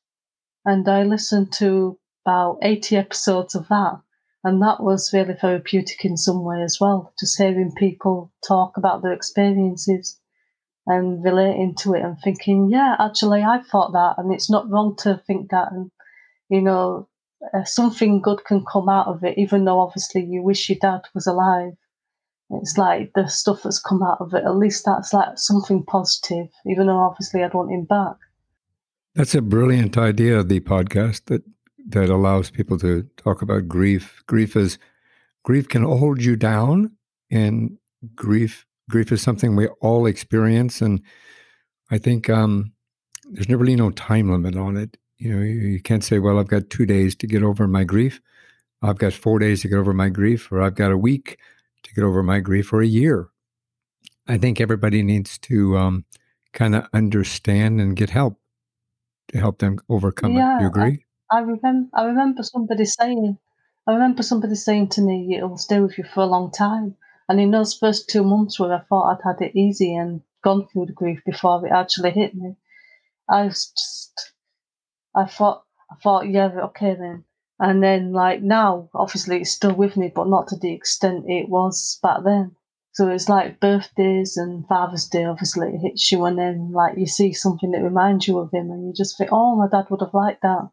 and 0.66 0.88
I 0.90 1.04
listened 1.04 1.54
to 1.54 1.98
about 2.26 2.60
80 2.62 2.98
episodes 2.98 3.56
of 3.56 3.70
that, 3.70 4.02
and 4.44 4.62
that 4.62 4.84
was 4.84 5.14
really 5.14 5.36
therapeutic 5.36 6.04
in 6.04 6.18
some 6.18 6.44
way 6.44 6.62
as 6.62 6.80
well. 6.82 7.14
Just 7.18 7.38
hearing 7.38 7.72
people 7.78 8.30
talk 8.46 8.76
about 8.76 9.04
their 9.04 9.14
experiences 9.14 10.20
and 10.86 11.24
relating 11.24 11.74
to 11.76 11.94
it 11.94 12.04
and 12.04 12.18
thinking, 12.20 12.70
yeah, 12.70 12.98
actually, 13.00 13.42
I 13.42 13.62
thought 13.62 13.94
that, 13.94 14.16
and 14.18 14.34
it's 14.34 14.52
not 14.52 14.70
wrong 14.70 14.98
to 14.98 15.24
think 15.26 15.52
that, 15.52 15.72
and 15.72 15.92
you 16.50 16.62
know, 16.62 17.08
uh, 17.54 17.64
something 17.64 18.22
good 18.22 18.44
can 18.44 18.66
come 18.70 18.90
out 18.90 19.08
of 19.08 19.24
it, 19.24 19.38
even 19.38 19.64
though 19.64 19.80
obviously 19.80 20.26
you 20.26 20.44
wish 20.44 20.68
your 20.68 20.80
dad 20.82 21.04
was 21.14 21.26
alive 21.26 21.78
it's 22.62 22.78
like 22.78 23.12
the 23.16 23.28
stuff 23.28 23.64
that's 23.64 23.80
come 23.80 24.04
out 24.04 24.20
of 24.20 24.34
it. 24.34 24.44
At 24.44 24.58
least 24.58 24.86
that's 24.86 25.14
like 25.14 25.38
something 25.38 25.84
positive, 25.84 26.48
even 26.66 26.88
though 26.88 27.00
obviously 27.00 27.44
I'd 27.44 27.54
want 27.54 27.72
him 27.72 27.86
back. 27.86 28.16
That's 29.16 29.36
a 29.36 29.42
brilliant 29.42 29.98
idea, 29.98 30.40
of 30.40 30.50
the 30.50 30.60
podcast 30.60 31.26
that 31.26 31.44
that 31.90 32.10
allows 32.10 32.50
people 32.50 32.78
to 32.80 33.04
talk 33.18 33.42
about 33.42 33.68
grief. 33.68 34.24
Grief 34.28 34.56
is 34.56 34.78
grief 35.44 35.68
can 35.68 35.84
hold 35.84 36.24
you 36.24 36.36
down 36.36 36.92
and 37.30 37.78
grief 38.16 38.66
grief 38.90 39.12
is 39.12 39.22
something 39.22 39.56
we 39.56 39.68
all 39.82 40.06
experience 40.06 40.82
and 40.82 41.02
I 41.92 41.98
think 41.98 42.30
um, 42.30 42.74
there's 43.30 43.50
never 43.50 43.64
really 43.64 43.76
no 43.76 43.92
time 43.92 44.32
limit 44.32 44.56
on 44.56 44.78
it. 44.78 44.98
You 45.18 45.36
know, 45.36 45.42
you, 45.42 45.54
you 45.54 45.82
can't 45.82 46.04
say, 46.04 46.20
well, 46.20 46.40
I've 46.40 46.48
got 46.48 46.70
two 46.70 46.86
days 46.86 47.16
to 47.18 47.28
get 47.28 47.44
over 47.44 47.68
my 47.68 47.84
grief. 47.84 48.20
I've 48.82 48.98
got 48.98 49.14
four 49.14 49.40
days 49.40 49.62
to 49.62 49.68
get 49.68 49.78
over 49.78 49.94
my 49.94 50.10
grief, 50.10 50.52
or 50.52 50.62
I've 50.62 50.76
got 50.76 50.92
a 50.92 50.98
week. 50.98 51.38
To 51.84 51.94
get 51.94 52.04
over 52.04 52.24
my 52.24 52.40
grief 52.40 52.68
for 52.68 52.82
a 52.82 52.88
year. 52.88 53.30
I 54.28 54.38
think 54.38 54.60
everybody 54.62 55.04
needs 55.04 55.38
to 55.40 55.78
um, 55.78 56.06
kind 56.54 56.76
of 56.76 56.88
understand 56.94 57.82
and 57.82 57.96
get 57.96 58.10
help 58.10 58.40
to 59.30 59.38
help 59.38 59.60
them 59.60 59.80
overcome 59.90 60.34
yeah, 60.34 60.56
it. 60.56 60.60
Do 60.60 60.64
you 60.64 60.70
agree? 60.70 61.06
I, 61.32 61.38
I 61.38 61.42
remember. 61.42 61.90
I 61.94 62.06
remember 62.06 62.44
somebody 62.44 62.86
saying. 62.86 63.38
I 63.86 63.94
remember 63.94 64.24
somebody 64.24 64.56
saying 64.56 64.90
to 64.90 65.02
me, 65.02 65.36
"It'll 65.36 65.58
stay 65.58 65.80
with 65.80 65.98
you 65.98 66.06
for 66.06 66.22
a 66.22 66.26
long 66.26 66.52
time." 66.52 66.96
And 67.28 67.40
in 67.40 67.52
those 67.52 67.74
first 67.74 68.10
two 68.10 68.24
months 68.24 68.60
where 68.60 68.74
I 68.74 68.82
thought 68.82 69.12
I'd 69.12 69.24
had 69.24 69.42
it 69.42 69.56
easy 69.56 69.96
and 69.96 70.22
gone 70.44 70.68
through 70.68 70.88
the 70.88 70.94
grief 70.94 71.22
before 71.26 71.66
it 71.66 71.72
actually 71.72 72.12
hit 72.12 72.36
me, 72.36 72.56
I 73.30 73.46
was 73.46 73.72
just, 73.72 74.34
I 75.16 75.26
thought, 75.26 75.64
I 75.90 75.96
thought, 75.96 76.30
yeah, 76.30 76.50
okay 76.66 76.96
then. 76.96 77.24
And 77.60 77.84
then, 77.84 78.12
like 78.12 78.42
now, 78.42 78.90
obviously 78.94 79.42
it's 79.42 79.52
still 79.52 79.74
with 79.74 79.96
me, 79.96 80.12
but 80.14 80.28
not 80.28 80.48
to 80.48 80.56
the 80.56 80.74
extent 80.74 81.26
it 81.28 81.50
was 81.50 82.00
back 82.02 82.24
then. 82.26 82.56
So 82.94 83.10
it's 83.10 83.30
like 83.30 83.60
birthdays 83.60 84.38
and 84.38 84.68
Father's 84.68 85.08
Day, 85.08 85.26
obviously, 85.26 85.70
it 85.70 85.80
hits 85.80 86.12
you, 86.12 86.26
and 86.26 86.38
then 86.38 86.72
like 86.72 86.98
you 86.98 87.08
see 87.08 87.34
something 87.34 87.72
that 87.72 87.82
reminds 87.82 88.28
you 88.28 88.38
of 88.38 88.52
him, 88.52 88.70
and 88.70 88.86
you 88.86 88.94
just 88.94 89.18
think, 89.18 89.32
oh, 89.32 89.56
my 89.56 89.68
dad 89.68 89.90
would 89.90 90.02
have 90.02 90.14
liked 90.14 90.42
that. 90.44 90.70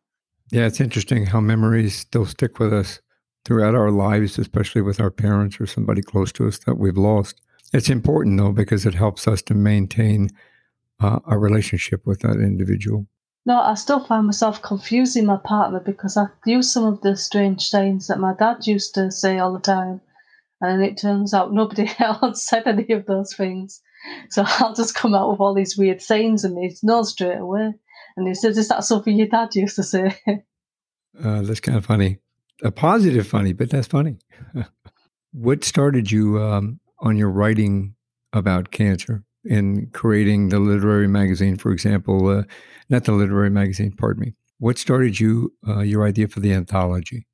Yeah, 0.50 0.66
it's 0.66 0.80
interesting 0.80 1.26
how 1.26 1.40
memories 1.40 1.94
still 1.94 2.26
stick 2.26 2.58
with 2.58 2.72
us 2.72 3.00
throughout 3.44 3.74
our 3.74 3.90
lives, 3.90 4.38
especially 4.38 4.82
with 4.82 5.00
our 5.00 5.10
parents 5.10 5.60
or 5.60 5.66
somebody 5.66 6.02
close 6.02 6.32
to 6.32 6.46
us 6.46 6.58
that 6.58 6.76
we've 6.76 6.98
lost. 6.98 7.40
It's 7.72 7.88
important 7.88 8.38
though 8.38 8.52
because 8.52 8.84
it 8.84 8.94
helps 8.94 9.28
us 9.28 9.42
to 9.42 9.54
maintain 9.54 10.30
uh, 10.98 11.20
a 11.26 11.38
relationship 11.38 12.04
with 12.04 12.20
that 12.20 12.36
individual. 12.36 13.06
No, 13.46 13.60
I 13.60 13.74
still 13.74 14.04
find 14.04 14.26
myself 14.26 14.60
confusing 14.60 15.26
my 15.26 15.38
partner 15.38 15.80
because 15.80 16.16
I 16.16 16.26
use 16.44 16.72
some 16.72 16.84
of 16.84 17.00
the 17.00 17.16
strange 17.16 17.68
sayings 17.68 18.08
that 18.08 18.20
my 18.20 18.34
dad 18.34 18.66
used 18.66 18.94
to 18.94 19.10
say 19.10 19.38
all 19.38 19.52
the 19.52 19.60
time, 19.60 20.00
and 20.60 20.82
it 20.82 20.98
turns 20.98 21.32
out 21.32 21.52
nobody 21.52 21.90
else 21.98 22.46
said 22.46 22.66
any 22.66 22.92
of 22.92 23.06
those 23.06 23.34
things. 23.34 23.80
So 24.30 24.44
I'll 24.46 24.74
just 24.74 24.94
come 24.94 25.14
out 25.14 25.30
with 25.30 25.40
all 25.40 25.54
these 25.54 25.76
weird 25.76 26.02
sayings, 26.02 26.44
and 26.44 26.58
he 26.58 26.76
knows 26.82 27.12
straight 27.12 27.38
away. 27.38 27.72
And 28.16 28.28
he 28.28 28.34
says, 28.34 28.58
"Is 28.58 28.68
that 28.68 28.84
something 28.84 29.16
your 29.16 29.28
dad 29.28 29.54
used 29.54 29.76
to 29.76 29.82
say?" 29.82 30.18
Uh, 31.24 31.42
that's 31.42 31.58
kind 31.58 31.76
of 31.76 31.84
funny 31.84 32.20
a 32.62 32.70
positive 32.70 33.26
funny, 33.26 33.52
but 33.52 33.70
that's 33.70 33.86
funny. 33.86 34.18
what 35.32 35.64
started 35.64 36.10
you 36.10 36.40
um, 36.42 36.80
on 36.98 37.16
your 37.16 37.30
writing 37.30 37.94
about 38.32 38.70
cancer 38.70 39.24
and 39.44 39.92
creating 39.92 40.48
the 40.48 40.58
literary 40.58 41.08
magazine, 41.08 41.56
for 41.56 41.72
example? 41.72 42.28
Uh, 42.28 42.42
not 42.88 43.04
the 43.04 43.12
literary 43.12 43.50
magazine, 43.50 43.92
pardon 43.92 44.20
me. 44.22 44.34
What 44.58 44.78
started 44.78 45.18
you 45.18 45.52
uh, 45.66 45.80
your 45.80 46.06
idea 46.06 46.28
for 46.28 46.40
the 46.40 46.52
anthology? 46.52 47.26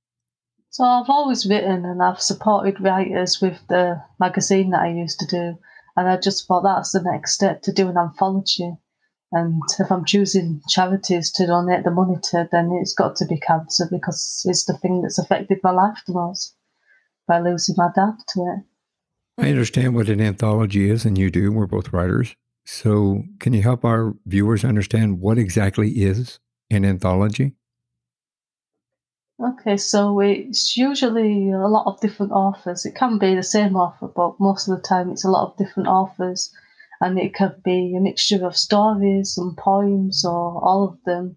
So 0.70 0.84
I've 0.84 1.08
always 1.08 1.46
written 1.46 1.84
and 1.84 2.02
I've 2.02 2.20
supported 2.20 2.80
writers 2.80 3.40
with 3.40 3.58
the 3.68 4.02
magazine 4.20 4.70
that 4.70 4.82
I 4.82 4.88
used 4.88 5.18
to 5.20 5.26
do, 5.26 5.58
and 5.96 6.08
I 6.08 6.18
just 6.18 6.46
thought 6.46 6.62
that's 6.62 6.92
the 6.92 7.02
next 7.02 7.32
step 7.32 7.62
to 7.62 7.72
do 7.72 7.88
an 7.88 7.96
anthology. 7.96 8.76
And 9.32 9.62
if 9.78 9.90
I'm 9.90 10.04
choosing 10.04 10.62
charities 10.68 11.32
to 11.32 11.46
donate 11.46 11.84
the 11.84 11.90
money 11.90 12.18
to, 12.30 12.48
then 12.52 12.78
it's 12.80 12.94
got 12.94 13.16
to 13.16 13.25
be 13.26 13.40
cancer 13.40 13.88
because 13.90 14.44
it's 14.46 14.66
the 14.66 14.76
thing 14.76 15.02
that's 15.02 15.18
affected 15.18 15.60
my 15.62 15.72
life 15.72 15.98
the 16.06 16.12
most 16.12 16.54
by 17.26 17.40
losing 17.40 17.75
my 17.76 17.88
dad 17.94 18.14
to 18.28 18.40
it. 18.42 18.64
I 19.38 19.50
understand 19.50 19.95
what 19.95 20.09
an 20.09 20.21
anthology 20.21 20.90
is, 20.90 21.05
and 21.05 21.19
you 21.19 21.31
do. 21.31 21.52
We're 21.52 21.66
both 21.66 21.93
writers. 21.93 22.35
So, 22.64 23.23
can 23.38 23.52
you 23.52 23.62
help 23.62 23.85
our 23.85 24.14
viewers 24.26 24.64
understand 24.64 25.21
what 25.21 25.38
exactly 25.38 25.90
is 26.02 26.40
an 26.71 26.85
anthology? 26.85 27.52
Okay, 29.38 29.76
so 29.76 30.19
it's 30.21 30.76
usually 30.76 31.50
a 31.50 31.69
lot 31.69 31.87
of 31.87 32.00
different 32.00 32.33
authors. 32.33 32.87
It 32.87 32.95
can 32.95 33.19
be 33.19 33.35
the 33.35 33.43
same 33.43 33.76
author, 33.76 34.09
but 34.09 34.40
most 34.40 34.66
of 34.66 34.76
the 34.76 34.83
time 34.83 35.11
it's 35.11 35.26
a 35.26 35.31
lot 35.31 35.50
of 35.50 35.59
different 35.59 35.88
authors 35.88 36.50
and 37.00 37.19
it 37.19 37.35
could 37.35 37.62
be 37.62 37.95
a 37.95 38.00
mixture 38.00 38.47
of 38.47 38.57
stories 38.57 39.37
and 39.37 39.57
poems 39.57 40.25
or 40.25 40.64
all 40.64 40.88
of 40.88 40.99
them. 41.05 41.37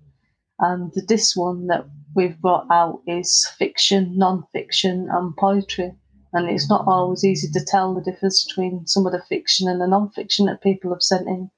And 0.60 0.94
this 1.08 1.36
one 1.36 1.68
that 1.68 1.86
we've 2.16 2.40
brought 2.40 2.68
out 2.72 3.02
is 3.06 3.46
fiction, 3.58 4.18
non-fiction, 4.18 5.10
and 5.12 5.36
poetry. 5.36 5.92
And 6.34 6.50
it's 6.50 6.70
not 6.70 6.86
always 6.88 7.24
easy 7.24 7.50
to 7.52 7.66
tell 7.66 7.94
the 7.94 8.02
difference 8.02 8.46
between 8.46 8.86
some 8.86 9.06
of 9.06 9.12
the 9.12 9.22
fiction 9.28 9.68
and 9.68 9.82
the 9.82 9.88
non-fiction 9.88 10.46
that 10.46 10.62
people 10.62 10.92
have 10.92 11.02
sent 11.02 11.28
in. 11.28 11.50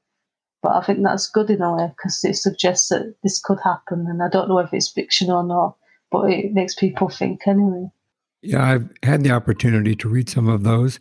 But 0.61 0.73
I 0.73 0.85
think 0.85 1.03
that's 1.03 1.29
good 1.29 1.49
in 1.49 1.61
a 1.61 1.75
way 1.75 1.87
because 1.95 2.23
it 2.23 2.35
suggests 2.35 2.89
that 2.89 3.15
this 3.23 3.41
could 3.41 3.59
happen. 3.63 4.05
And 4.07 4.21
I 4.23 4.29
don't 4.29 4.47
know 4.47 4.59
if 4.59 4.73
it's 4.73 4.89
fiction 4.89 5.29
or 5.29 5.43
not, 5.43 5.75
but 6.11 6.29
it 6.29 6.53
makes 6.53 6.75
people 6.75 7.09
think 7.09 7.47
anyway. 7.47 7.89
Yeah, 8.41 8.63
I've 8.63 8.89
had 9.03 9.23
the 9.23 9.31
opportunity 9.31 9.95
to 9.95 10.09
read 10.09 10.29
some 10.29 10.47
of 10.47 10.63
those, 10.63 10.99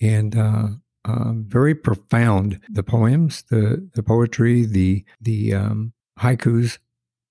and 0.00 0.36
uh, 0.36 0.68
uh, 1.04 1.32
very 1.34 1.74
profound. 1.74 2.60
The 2.68 2.84
poems, 2.84 3.42
the 3.50 3.88
the 3.94 4.04
poetry, 4.04 4.64
the 4.64 5.04
the 5.20 5.54
um, 5.54 5.92
haikus, 6.20 6.78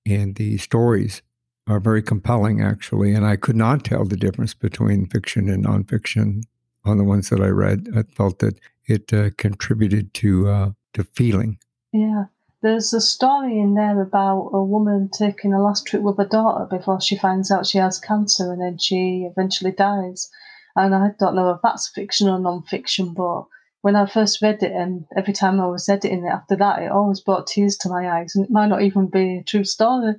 and 0.05 0.35
the 0.35 0.57
stories 0.57 1.21
are 1.67 1.79
very 1.79 2.01
compelling, 2.01 2.61
actually. 2.61 3.13
And 3.13 3.25
I 3.25 3.35
could 3.35 3.55
not 3.55 3.83
tell 3.83 4.05
the 4.05 4.17
difference 4.17 4.53
between 4.53 5.07
fiction 5.07 5.49
and 5.49 5.65
nonfiction 5.65 6.43
on 6.83 6.97
the 6.97 7.03
ones 7.03 7.29
that 7.29 7.41
I 7.41 7.47
read. 7.47 7.87
I 7.95 8.03
felt 8.03 8.39
that 8.39 8.59
it 8.85 9.11
uh, 9.11 9.31
contributed 9.37 10.13
to 10.15 10.47
uh, 10.49 10.71
to 10.93 11.03
feeling. 11.03 11.57
Yeah. 11.91 12.25
There's 12.61 12.93
a 12.93 13.01
story 13.01 13.59
in 13.59 13.75
there 13.75 14.01
about 14.01 14.49
a 14.51 14.63
woman 14.63 15.09
taking 15.15 15.53
a 15.53 15.61
last 15.61 15.85
trip 15.85 16.01
with 16.01 16.17
her 16.17 16.25
daughter 16.25 16.65
before 16.65 16.99
she 16.99 17.15
finds 17.15 17.51
out 17.51 17.67
she 17.67 17.77
has 17.77 17.99
cancer 17.99 18.51
and 18.51 18.61
then 18.61 18.79
she 18.79 19.27
eventually 19.29 19.71
dies. 19.71 20.31
And 20.75 20.95
I 20.95 21.11
don't 21.19 21.35
know 21.35 21.51
if 21.51 21.61
that's 21.61 21.89
fiction 21.89 22.27
or 22.27 22.39
non-fiction, 22.39 23.13
but 23.13 23.45
when 23.81 23.95
I 23.95 24.07
first 24.07 24.41
read 24.41 24.63
it, 24.63 24.71
and 24.71 25.05
every 25.15 25.33
time 25.33 25.61
I 25.61 25.67
was 25.67 25.87
editing 25.87 26.25
it 26.25 26.29
after 26.29 26.55
that, 26.55 26.81
it 26.81 26.91
always 26.91 27.19
brought 27.19 27.45
tears 27.45 27.77
to 27.77 27.89
my 27.89 28.09
eyes. 28.09 28.35
And 28.35 28.45
it 28.45 28.51
might 28.51 28.65
not 28.65 28.81
even 28.81 29.07
be 29.07 29.37
a 29.37 29.43
true 29.43 29.63
story, 29.63 30.15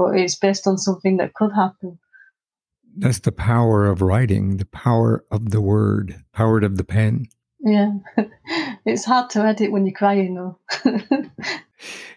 but 0.00 0.18
it's 0.18 0.34
based 0.34 0.66
on 0.66 0.78
something 0.78 1.18
that 1.18 1.34
could 1.34 1.52
happen. 1.52 1.98
That's 2.96 3.20
the 3.20 3.32
power 3.32 3.86
of 3.86 4.00
writing, 4.00 4.56
the 4.56 4.64
power 4.64 5.24
of 5.30 5.50
the 5.50 5.60
word, 5.60 6.24
power 6.32 6.58
of 6.58 6.78
the 6.78 6.84
pen. 6.84 7.26
Yeah, 7.60 7.92
it's 8.86 9.04
hard 9.04 9.28
to 9.30 9.40
edit 9.40 9.70
when 9.70 9.84
you're 9.84 9.94
crying, 9.94 10.34
though. 10.34 10.58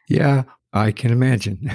yeah, 0.08 0.44
I 0.72 0.94
can 0.94 1.12
imagine. 1.12 1.70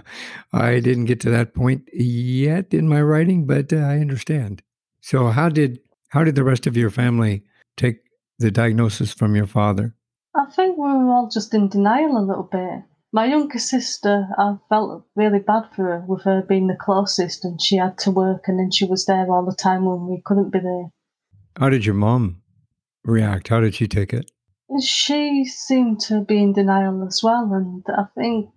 I 0.52 0.78
didn't 0.78 1.06
get 1.06 1.20
to 1.22 1.30
that 1.30 1.54
point 1.54 1.88
yet 1.92 2.72
in 2.72 2.88
my 2.88 3.02
writing, 3.02 3.44
but 3.44 3.72
uh, 3.72 3.78
I 3.78 3.98
understand. 3.98 4.62
So, 5.00 5.26
how 5.26 5.48
did 5.48 5.80
how 6.10 6.22
did 6.22 6.36
the 6.36 6.44
rest 6.44 6.68
of 6.68 6.76
your 6.76 6.90
family 6.90 7.42
take 7.76 7.98
the 8.38 8.52
diagnosis 8.52 9.12
from 9.12 9.34
your 9.34 9.48
father? 9.48 9.96
I 10.36 10.44
think 10.46 10.78
we 10.78 10.84
were 10.84 11.10
all 11.10 11.28
just 11.28 11.52
in 11.52 11.68
denial 11.68 12.16
a 12.16 12.22
little 12.24 12.48
bit. 12.50 12.84
My 13.10 13.24
younger 13.24 13.58
sister, 13.58 14.28
I 14.36 14.56
felt 14.68 15.06
really 15.16 15.38
bad 15.38 15.70
for 15.74 15.84
her 15.84 16.04
with 16.06 16.24
her 16.24 16.42
being 16.42 16.66
the 16.66 16.76
closest 16.76 17.42
and 17.42 17.60
she 17.60 17.76
had 17.76 17.96
to 17.98 18.10
work 18.10 18.44
and 18.48 18.58
then 18.58 18.70
she 18.70 18.84
was 18.84 19.06
there 19.06 19.30
all 19.30 19.46
the 19.46 19.56
time 19.56 19.86
when 19.86 20.06
we 20.06 20.20
couldn't 20.24 20.52
be 20.52 20.60
there. 20.60 20.92
How 21.58 21.70
did 21.70 21.86
your 21.86 21.94
mom 21.94 22.42
react? 23.04 23.48
How 23.48 23.60
did 23.60 23.74
she 23.74 23.88
take 23.88 24.12
it? 24.12 24.30
She 24.82 25.46
seemed 25.46 26.00
to 26.02 26.20
be 26.20 26.42
in 26.42 26.52
denial 26.52 27.02
as 27.06 27.22
well, 27.24 27.50
and 27.54 27.82
I 27.88 28.04
think 28.14 28.50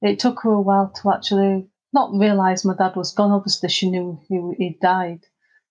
it 0.00 0.18
took 0.18 0.40
her 0.42 0.52
a 0.52 0.60
while 0.62 0.90
to 1.02 1.12
actually 1.12 1.68
not 1.92 2.18
realise 2.18 2.64
my 2.64 2.74
dad 2.74 2.96
was 2.96 3.12
gone. 3.12 3.30
Obviously, 3.30 3.68
she 3.68 3.90
knew 3.90 4.18
he, 4.26 4.40
he 4.56 4.78
died, 4.80 5.20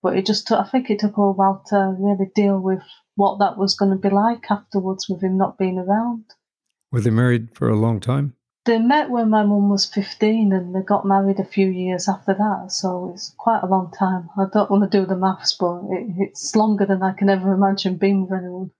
but 0.03 0.15
it 0.15 0.27
just 0.27 0.47
took, 0.47 0.59
I 0.59 0.69
think 0.69 0.91
it 0.91 0.99
took 0.99 1.15
her 1.15 1.23
a 1.23 1.31
while 1.31 1.63
to 1.69 1.95
really 1.99 2.29
deal 2.35 2.59
with 2.59 2.83
what 3.15 3.39
that 3.39 3.57
was 3.57 3.75
going 3.75 3.91
to 3.91 3.97
be 3.97 4.13
like 4.13 4.45
afterwards 4.51 5.09
with 5.09 5.23
him 5.23 5.37
not 5.37 5.57
being 5.57 5.79
around. 5.79 6.25
Were 6.91 7.01
they 7.01 7.09
married 7.09 7.55
for 7.55 7.69
a 7.69 7.75
long 7.75 7.99
time? 7.99 8.33
They 8.65 8.79
met 8.79 9.09
when 9.09 9.29
my 9.29 9.43
mum 9.43 9.69
was 9.69 9.85
15 9.85 10.51
and 10.51 10.75
they 10.75 10.81
got 10.81 11.05
married 11.05 11.39
a 11.39 11.45
few 11.45 11.67
years 11.67 12.09
after 12.09 12.33
that, 12.33 12.71
so 12.71 13.11
it's 13.13 13.33
quite 13.37 13.61
a 13.63 13.67
long 13.67 13.93
time. 13.97 14.29
I 14.37 14.43
don't 14.51 14.69
want 14.69 14.89
to 14.89 14.97
do 14.99 15.05
the 15.05 15.15
maths, 15.15 15.53
but 15.53 15.83
it, 15.89 16.07
it's 16.17 16.55
longer 16.55 16.85
than 16.85 17.01
I 17.01 17.13
can 17.13 17.29
ever 17.29 17.53
imagine 17.53 17.95
being 17.95 18.23
with 18.23 18.37
anyone. 18.37 18.71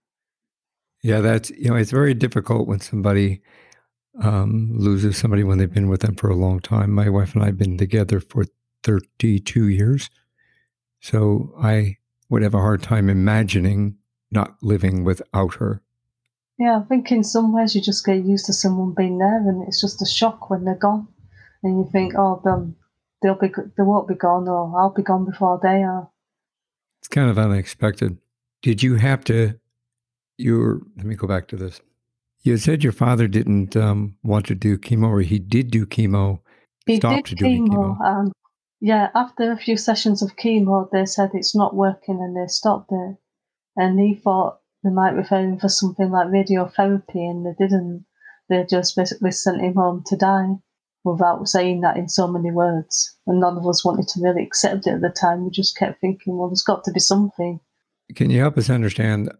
Yeah, 1.02 1.20
that's, 1.20 1.50
you 1.50 1.70
know, 1.70 1.76
it's 1.76 1.90
very 1.90 2.12
difficult 2.12 2.68
when 2.68 2.80
somebody 2.80 3.40
um, 4.22 4.72
loses 4.74 5.16
somebody 5.16 5.44
when 5.44 5.58
they've 5.58 5.72
been 5.72 5.88
with 5.88 6.00
them 6.00 6.16
for 6.16 6.28
a 6.28 6.36
long 6.36 6.60
time. 6.60 6.90
My 6.92 7.08
wife 7.08 7.34
and 7.34 7.42
I 7.42 7.46
have 7.46 7.58
been 7.58 7.78
together 7.78 8.20
for 8.20 8.44
32 8.82 9.68
years. 9.68 10.10
So 11.00 11.54
I 11.60 11.96
would 12.28 12.42
have 12.42 12.54
a 12.54 12.60
hard 12.60 12.82
time 12.82 13.08
imagining 13.08 13.96
not 14.30 14.56
living 14.60 15.04
without 15.04 15.54
her. 15.54 15.82
Yeah, 16.58 16.78
I 16.78 16.82
think 16.88 17.12
in 17.12 17.22
some 17.22 17.52
ways 17.52 17.74
you 17.74 17.80
just 17.80 18.04
get 18.04 18.24
used 18.24 18.46
to 18.46 18.52
someone 18.52 18.92
being 18.92 19.18
there, 19.18 19.36
and 19.36 19.66
it's 19.66 19.80
just 19.80 20.02
a 20.02 20.06
shock 20.06 20.50
when 20.50 20.64
they're 20.64 20.74
gone, 20.74 21.06
and 21.62 21.78
you 21.78 21.88
think, 21.90 22.14
oh, 22.16 22.40
they'll 22.44 22.74
they'll 23.22 23.34
be 23.38 23.48
they 23.76 23.82
won't 23.82 24.08
be 24.08 24.14
gone, 24.14 24.48
or 24.48 24.78
I'll 24.78 24.92
be 24.92 25.02
gone 25.02 25.24
before 25.24 25.60
they 25.62 25.82
are. 25.82 26.10
It's 27.00 27.08
kind 27.08 27.30
of 27.30 27.38
unexpected. 27.38 28.18
Did 28.62 28.82
you 28.82 28.96
have 28.96 29.24
to? 29.24 29.58
You 30.36 30.58
were, 30.58 30.80
let 30.96 31.06
me 31.06 31.14
go 31.14 31.26
back 31.28 31.48
to 31.48 31.56
this. 31.56 31.80
You 32.42 32.56
said 32.56 32.82
your 32.82 32.92
father 32.92 33.28
didn't 33.28 33.76
um, 33.76 34.16
want 34.22 34.46
to 34.46 34.54
do 34.54 34.78
chemo, 34.78 35.08
or 35.08 35.20
he 35.20 35.38
did 35.38 35.70
do 35.70 35.86
chemo. 35.86 36.40
He 36.86 36.98
did 36.98 37.24
chemo. 37.24 37.68
chemo. 37.68 38.00
Um, 38.00 38.32
Yeah, 38.80 39.08
after 39.14 39.50
a 39.50 39.56
few 39.56 39.76
sessions 39.76 40.22
of 40.22 40.36
chemo, 40.36 40.88
they 40.90 41.04
said 41.04 41.30
it's 41.34 41.54
not 41.54 41.74
working 41.74 42.20
and 42.20 42.36
they 42.36 42.46
stopped 42.48 42.90
it. 42.92 43.16
And 43.76 43.98
he 43.98 44.14
thought 44.14 44.60
they 44.88 44.94
might 44.94 45.14
refer 45.14 45.40
him 45.40 45.58
for 45.58 45.68
something 45.68 46.10
like 46.10 46.28
radiotherapy, 46.28 47.16
and 47.16 47.44
they 47.44 47.52
didn't. 47.58 48.06
They 48.48 48.64
just 48.64 48.96
basically 48.96 49.32
sent 49.32 49.60
him 49.60 49.74
home 49.74 50.02
to 50.06 50.16
die 50.16 50.54
without 51.04 51.46
saying 51.46 51.82
that 51.82 51.96
in 51.96 52.08
so 52.08 52.26
many 52.26 52.50
words. 52.50 53.14
And 53.26 53.40
none 53.40 53.58
of 53.58 53.66
us 53.66 53.84
wanted 53.84 54.08
to 54.08 54.20
really 54.22 54.42
accept 54.42 54.86
it 54.86 54.94
at 54.94 55.00
the 55.02 55.10
time. 55.10 55.44
We 55.44 55.50
just 55.50 55.76
kept 55.76 56.00
thinking, 56.00 56.38
well, 56.38 56.48
there's 56.48 56.62
got 56.62 56.84
to 56.84 56.92
be 56.92 57.00
something. 57.00 57.60
Can 58.14 58.30
you 58.30 58.40
help 58.40 58.56
us 58.56 58.70
understand? 58.70 59.30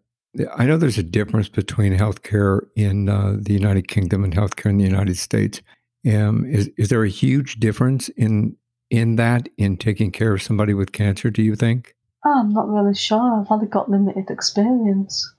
I 0.55 0.67
know 0.67 0.77
there's 0.77 0.99
a 0.99 1.03
difference 1.03 1.49
between 1.49 1.97
healthcare 1.97 2.61
in 2.77 3.09
uh, 3.09 3.37
the 3.39 3.55
United 3.55 3.89
Kingdom 3.89 4.25
and 4.25 4.35
healthcare 4.35 4.71
in 4.71 4.77
the 4.77 4.85
United 4.85 5.17
States. 5.17 5.63
Um, 6.07 6.45
is 6.47 6.71
is 6.77 6.91
there 6.91 7.03
a 7.03 7.09
huge 7.09 7.59
difference 7.59 8.09
in 8.11 8.57
in 8.91 9.17
that 9.17 9.49
in 9.57 9.79
taking 9.79 10.13
care 10.13 10.35
of 10.35 10.43
somebody 10.43 10.75
with 10.75 10.93
cancer? 10.93 11.31
Do 11.31 11.43
you 11.43 11.57
think? 11.57 11.97
I'm 12.25 12.51
not 12.51 12.69
really 12.69 12.95
sure. 12.95 13.41
I've 13.41 13.51
only 13.51 13.67
got 13.67 13.91
limited 13.91 14.31
experience. 14.31 15.35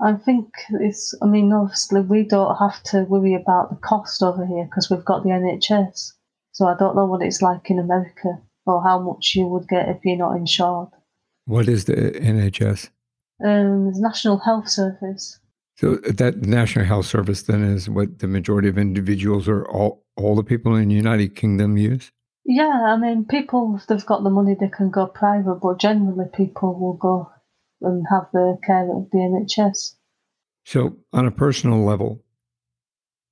I 0.00 0.14
think 0.14 0.50
it's, 0.70 1.14
I 1.22 1.26
mean, 1.26 1.52
obviously, 1.52 2.02
we 2.02 2.22
don't 2.22 2.54
have 2.56 2.82
to 2.84 3.02
worry 3.02 3.34
about 3.34 3.70
the 3.70 3.76
cost 3.76 4.22
over 4.22 4.46
here 4.46 4.64
because 4.64 4.88
we've 4.90 5.04
got 5.04 5.24
the 5.24 5.30
NHS. 5.30 6.12
So 6.52 6.66
I 6.66 6.76
don't 6.78 6.94
know 6.94 7.06
what 7.06 7.22
it's 7.22 7.42
like 7.42 7.70
in 7.70 7.78
America 7.78 8.40
or 8.66 8.82
how 8.82 9.00
much 9.00 9.32
you 9.34 9.46
would 9.46 9.66
get 9.68 9.88
if 9.88 9.98
you're 10.04 10.16
not 10.16 10.36
insured. 10.36 10.88
What 11.46 11.68
is 11.68 11.86
the 11.86 11.94
NHS? 11.94 12.90
Um, 13.44 13.92
the 13.92 14.00
National 14.00 14.38
Health 14.38 14.68
Service. 14.68 15.40
So 15.76 15.96
that 15.96 16.42
National 16.42 16.84
Health 16.84 17.06
Service 17.06 17.42
then 17.42 17.62
is 17.62 17.88
what 17.88 18.18
the 18.18 18.28
majority 18.28 18.68
of 18.68 18.78
individuals 18.78 19.48
or 19.48 19.68
all, 19.68 20.04
all 20.16 20.36
the 20.36 20.42
people 20.42 20.74
in 20.74 20.88
the 20.88 20.94
United 20.94 21.34
Kingdom 21.34 21.76
use? 21.76 22.10
Yeah, 22.44 22.86
I 22.88 22.96
mean, 22.96 23.24
people, 23.24 23.76
if 23.76 23.86
they've 23.86 24.04
got 24.06 24.24
the 24.24 24.30
money, 24.30 24.56
they 24.58 24.68
can 24.68 24.90
go 24.90 25.06
private, 25.06 25.60
but 25.62 25.78
generally 25.78 26.26
people 26.34 26.78
will 26.78 26.94
go 26.94 27.30
and 27.80 28.04
have 28.10 28.26
the 28.32 28.58
care 28.64 28.90
of 28.90 29.08
the 29.10 29.18
NHS. 29.18 29.94
So, 30.64 30.96
on 31.12 31.26
a 31.26 31.30
personal 31.30 31.84
level, 31.84 32.22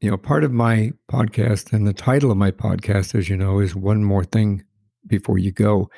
you 0.01 0.11
know, 0.11 0.17
part 0.17 0.45
of 0.45 0.53
my 0.53 0.93
podcast 1.11 1.73
and 1.73 1.87
the 1.87 1.93
title 1.93 2.31
of 2.31 2.37
my 2.37 2.51
podcast, 2.51 3.15
as 3.15 3.29
you 3.29 3.37
know, 3.37 3.61
is 3.61 3.75
One 3.75 4.05
More 4.05 4.25
Thing 4.25 4.65
Before 5.07 5.39
You 5.39 5.53
Go. 5.53 5.91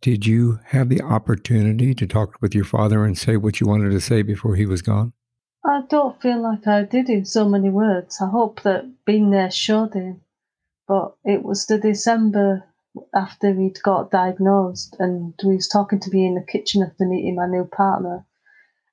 Did 0.00 0.26
you 0.26 0.60
have 0.66 0.88
the 0.88 1.02
opportunity 1.02 1.94
to 1.94 2.06
talk 2.06 2.36
with 2.40 2.54
your 2.54 2.64
father 2.64 3.04
and 3.04 3.16
say 3.16 3.36
what 3.36 3.60
you 3.60 3.66
wanted 3.66 3.90
to 3.90 4.00
say 4.00 4.22
before 4.22 4.56
he 4.56 4.66
was 4.66 4.82
gone? 4.82 5.12
I 5.64 5.82
don't 5.88 6.20
feel 6.20 6.40
like 6.42 6.66
I 6.66 6.84
did 6.84 7.08
in 7.08 7.24
so 7.24 7.48
many 7.48 7.70
words. 7.70 8.18
I 8.20 8.28
hope 8.28 8.62
that 8.62 9.04
being 9.04 9.30
there 9.30 9.50
showed 9.50 9.94
him. 9.94 10.20
But 10.86 11.16
it 11.24 11.42
was 11.42 11.66
the 11.66 11.78
December 11.78 12.64
after 13.14 13.52
we'd 13.52 13.82
got 13.82 14.10
diagnosed, 14.10 14.96
and 14.98 15.34
he 15.40 15.48
was 15.54 15.68
talking 15.68 16.00
to 16.00 16.10
me 16.10 16.26
in 16.26 16.34
the 16.34 16.42
kitchen 16.42 16.82
after 16.82 17.06
meeting 17.06 17.36
my 17.36 17.46
new 17.46 17.64
partner, 17.64 18.26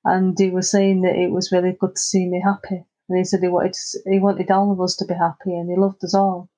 and 0.04 0.38
he 0.38 0.50
was 0.50 0.70
saying 0.70 1.02
that 1.02 1.16
it 1.16 1.30
was 1.30 1.52
really 1.52 1.72
good 1.72 1.94
to 1.94 2.00
see 2.00 2.28
me 2.28 2.40
happy, 2.40 2.84
and 3.08 3.18
he 3.18 3.24
said 3.24 3.40
he 3.40 3.48
wanted 3.48 3.76
he 4.06 4.18
wanted 4.18 4.50
all 4.50 4.72
of 4.72 4.80
us 4.80 4.96
to 4.96 5.04
be 5.04 5.14
happy, 5.14 5.54
and 5.56 5.70
he 5.70 5.76
loved 5.76 6.04
us 6.04 6.14
all. 6.14 6.50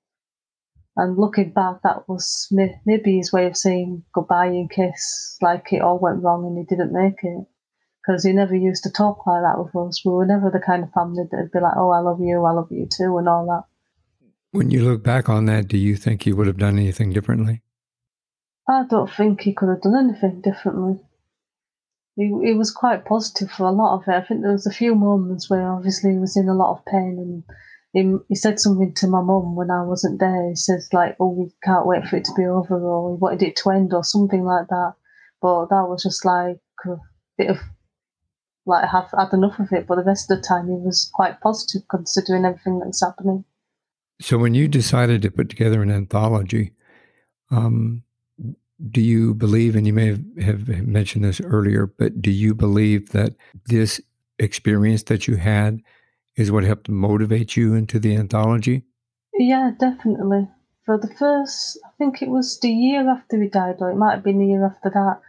And 0.97 1.19
looking 1.19 1.53
back, 1.53 1.83
that 1.83 2.09
was 2.09 2.49
maybe 2.51 3.19
his 3.19 3.31
way 3.31 3.47
of 3.47 3.57
saying 3.57 4.05
goodbye 4.15 4.47
in 4.47 4.69
case 4.69 5.37
like 5.43 5.71
it 5.73 5.83
all 5.83 5.99
went 5.99 6.23
wrong 6.23 6.47
and 6.47 6.57
he 6.57 6.65
didn't 6.65 6.93
make 6.93 7.23
it. 7.23 7.47
Because 8.01 8.25
he 8.25 8.33
never 8.33 8.55
used 8.55 8.85
to 8.85 8.91
talk 8.91 9.27
like 9.27 9.43
that 9.43 9.59
with 9.59 9.77
us. 9.77 10.03
We 10.05 10.13
were 10.13 10.25
never 10.25 10.49
the 10.49 10.61
kind 10.61 10.85
of 10.85 10.93
family 10.93 11.25
that'd 11.31 11.51
be 11.51 11.61
like, 11.61 11.77
"Oh, 11.77 11.91
I 11.91 11.99
love 11.99 12.21
you, 12.21 12.45
I 12.45 12.53
love 12.53 12.69
you 12.71 12.87
too," 12.87 13.19
and 13.19 13.29
all 13.29 13.45
that. 13.47 13.65
When 14.53 14.71
you 14.71 14.85
look 14.85 15.03
back 15.03 15.29
on 15.29 15.47
that, 15.47 15.69
do 15.69 15.77
you 15.77 15.97
think 15.97 16.23
he 16.23 16.33
would 16.33 16.47
have 16.47 16.59
done 16.59 16.79
anything 16.79 17.13
differently? 17.13 17.63
I 18.69 18.85
don't 18.89 19.11
think 19.11 19.43
he 19.43 19.53
could 19.53 19.69
have 19.69 19.83
done 19.83 20.11
anything 20.11 20.41
differently. 20.41 21.05
He, 22.17 22.33
he 22.43 22.55
was 22.55 22.73
quite 22.73 23.05
positive 23.05 23.51
for 23.51 23.65
a 23.67 23.71
lot 23.73 23.97
of 23.97 24.09
it. 24.09 24.15
I 24.15 24.23
think 24.23 24.41
there 24.41 24.53
was 24.53 24.67
a 24.67 24.73
few 24.73 24.95
moments 24.95 25.51
where 25.51 25.71
obviously 25.71 26.13
he 26.13 26.19
was 26.19 26.37
in 26.37 26.49
a 26.49 26.55
lot 26.55 26.79
of 26.79 26.85
pain 26.87 27.17
and 27.19 27.45
he, 27.93 28.17
he 28.29 28.35
said 28.35 28.59
something 28.59 28.95
to 28.95 29.07
my 29.07 29.21
mum 29.21 29.55
when 29.55 29.71
I 29.71 29.83
wasn't 29.83 30.21
there. 30.21 30.49
He 30.49 30.57
says 30.57 30.89
like, 30.93 31.17
"Oh, 31.21 31.31
we 31.31 31.51
can't 31.63 31.87
wait 31.87 32.07
for 32.07 32.17
it 32.17 32.25
to 32.25 32.35
be 32.37 32.45
over," 32.45 32.79
or 32.79 33.15
"He 33.15 33.21
wanted 33.21 33.43
it 33.43 33.57
to 33.57 33.71
end," 33.71 33.95
or 33.95 34.05
something 34.05 34.45
like 34.45 34.69
that. 34.69 34.95
But 35.41 35.67
that 35.67 35.87
was 35.89 36.03
just 36.03 36.25
like 36.25 36.59
a 36.85 36.97
bit 37.39 37.51
of 37.51 37.59
like 38.67 38.85
I've 38.93 39.11
had 39.17 39.33
enough 39.33 39.59
of 39.59 39.73
it. 39.73 39.87
But 39.87 39.97
the 39.97 40.05
rest 40.05 40.31
of 40.31 40.39
the 40.39 40.43
time, 40.43 40.67
he 40.67 40.75
was 40.75 41.11
quite 41.15 41.41
positive 41.41 41.83
considering 41.89 42.45
everything 42.45 42.81
that's 42.81 43.03
happening. 43.03 43.45
So, 44.21 44.39
when 44.39 44.55
you 44.55 44.69
decided 44.69 45.23
to 45.23 45.31
put 45.31 45.49
together 45.51 45.83
an 45.83 45.91
anthology, 45.91 46.73
um, 47.51 48.03
do 48.91 49.01
you 49.01 49.35
believe, 49.35 49.77
and 49.77 49.87
you 49.87 49.93
may 49.93 50.19
have, 50.43 50.69
mentioned 50.69 51.25
this 51.25 51.41
earlier, 51.41 51.87
but 51.87 52.21
do 52.21 52.31
you 52.31 52.55
believe 52.55 53.11
that 53.11 53.35
this 53.67 54.01
experience 54.39 55.05
that 55.05 55.27
you 55.27 55.37
had 55.37 55.81
is 56.37 56.53
what 56.53 56.65
helped 56.65 56.89
motivate 56.89 57.57
you 57.57 57.75
into 57.75 57.99
the 57.99 58.15
anthology? 58.15 58.85
Yeah, 59.35 59.73
definitely. 59.79 60.49
For 60.85 60.99
the 60.99 61.13
first, 61.19 61.79
I 61.85 61.91
think 61.99 62.23
it 62.23 62.29
was 62.29 62.61
the 62.61 62.71
year 62.71 63.09
after 63.11 63.41
he 63.43 63.49
died, 63.49 63.77
or 63.81 63.91
it 63.91 63.97
might 63.97 64.15
have 64.15 64.25
been 64.25 64.39
the 64.39 64.47
year 64.47 64.65
after 64.65 64.91
that, 64.91 65.21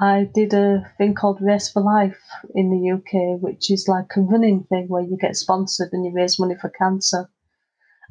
I 0.00 0.28
did 0.32 0.52
a 0.54 0.92
thing 0.96 1.14
called 1.14 1.40
Race 1.40 1.70
for 1.70 1.82
Life 1.82 2.20
in 2.54 2.70
the 2.70 2.92
UK, 2.92 3.40
which 3.40 3.70
is 3.70 3.88
like 3.88 4.10
a 4.16 4.20
running 4.20 4.64
thing 4.64 4.86
where 4.88 5.02
you 5.02 5.16
get 5.16 5.36
sponsored 5.36 5.88
and 5.92 6.04
you 6.04 6.12
raise 6.12 6.38
money 6.38 6.54
for 6.60 6.68
cancer. 6.68 7.28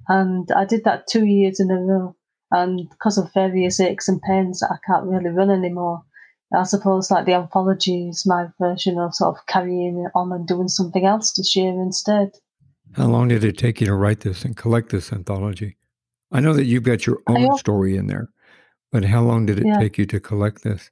And 0.07 0.49
I 0.51 0.65
did 0.65 0.83
that 0.85 1.07
two 1.07 1.25
years 1.25 1.59
in 1.59 1.71
a 1.71 1.79
row. 1.79 2.15
And 2.51 2.89
because 2.89 3.17
of 3.17 3.33
various 3.33 3.79
aches 3.79 4.07
and 4.07 4.21
pains, 4.21 4.63
I 4.63 4.77
can't 4.85 5.05
really 5.05 5.29
run 5.29 5.49
anymore. 5.49 6.03
I 6.55 6.63
suppose 6.63 7.11
like 7.11 7.25
the 7.25 7.33
anthology 7.33 8.07
is 8.07 8.25
my 8.25 8.47
version 8.57 8.97
of 8.97 9.13
sort 9.13 9.37
of 9.37 9.45
carrying 9.47 10.05
it 10.05 10.11
on 10.15 10.31
and 10.31 10.47
doing 10.47 10.69
something 10.69 11.05
else 11.05 11.33
this 11.33 11.55
year 11.57 11.71
instead. 11.71 12.31
How 12.93 13.07
long 13.07 13.27
did 13.27 13.43
it 13.43 13.57
take 13.57 13.81
you 13.81 13.87
to 13.87 13.93
write 13.93 14.21
this 14.21 14.45
and 14.45 14.55
collect 14.55 14.89
this 14.91 15.11
anthology? 15.11 15.75
I 16.31 16.39
know 16.39 16.53
that 16.53 16.63
you've 16.63 16.83
got 16.83 17.05
your 17.05 17.21
own 17.27 17.57
story 17.57 17.97
in 17.97 18.07
there, 18.07 18.29
but 18.93 19.03
how 19.03 19.23
long 19.23 19.45
did 19.45 19.59
it 19.59 19.67
yeah. 19.67 19.77
take 19.77 19.97
you 19.97 20.05
to 20.05 20.21
collect 20.21 20.63
this? 20.63 20.89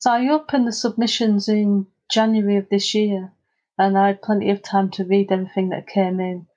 So 0.00 0.12
I 0.12 0.28
opened 0.28 0.66
the 0.66 0.72
submissions 0.72 1.48
in 1.48 1.86
January 2.10 2.56
of 2.56 2.68
this 2.68 2.94
year, 2.94 3.32
and 3.78 3.96
I 3.96 4.08
had 4.08 4.22
plenty 4.22 4.50
of 4.50 4.62
time 4.62 4.90
to 4.92 5.04
read 5.04 5.32
everything 5.32 5.70
that 5.70 5.86
came 5.86 6.20
in 6.20 6.47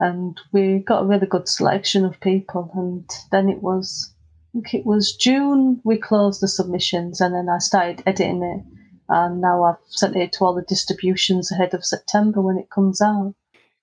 and 0.00 0.40
we 0.52 0.78
got 0.78 1.02
a 1.02 1.06
really 1.06 1.26
good 1.26 1.48
selection 1.48 2.04
of 2.04 2.18
people. 2.20 2.70
And 2.74 3.08
then 3.30 3.48
it 3.48 3.62
was, 3.62 4.12
I 4.48 4.60
think 4.60 4.74
it 4.74 4.86
was 4.86 5.14
June 5.14 5.80
we 5.84 5.98
closed 5.98 6.40
the 6.40 6.48
submissions, 6.48 7.20
and 7.20 7.34
then 7.34 7.48
I 7.48 7.58
started 7.58 8.02
editing 8.06 8.42
it, 8.42 8.64
and 9.08 9.40
now 9.40 9.64
I've 9.64 9.76
sent 9.88 10.16
it 10.16 10.32
to 10.32 10.44
all 10.44 10.54
the 10.54 10.62
distributions 10.62 11.52
ahead 11.52 11.74
of 11.74 11.84
September 11.84 12.40
when 12.40 12.58
it 12.58 12.70
comes 12.70 13.00
out. 13.00 13.34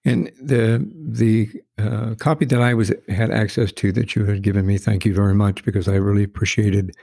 And 0.06 0.32
the 0.42 0.90
the 0.96 1.50
uh, 1.78 2.16
copy 2.16 2.46
that 2.46 2.62
I 2.62 2.74
was 2.74 2.94
had 3.10 3.30
access 3.30 3.72
to 3.74 3.92
that 3.92 4.16
you 4.16 4.26
had 4.26 4.42
given 4.42 4.66
me, 4.66 4.78
thank 4.78 5.06
you 5.06 5.14
very 5.14 5.36
much 5.36 5.66
because 5.66 5.88
I 5.88 5.96
really 5.96 6.24
appreciated 6.24 6.96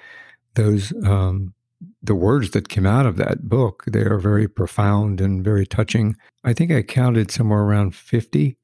those 0.55 0.93
um, 1.05 1.53
the 2.03 2.15
words 2.15 2.53
that 2.53 2.69
came 2.69 2.87
out 2.87 3.05
of 3.05 3.17
that 3.17 3.47
book. 3.47 3.85
They 3.87 4.03
are 4.03 4.19
very 4.19 4.49
profound 4.49 5.21
and 5.21 5.45
very 5.45 5.67
touching. 5.67 6.17
I 6.45 6.55
think 6.55 6.73
I 6.73 6.83
counted 6.83 7.31
somewhere 7.31 7.61
around 7.61 7.95
fifty 7.95 8.57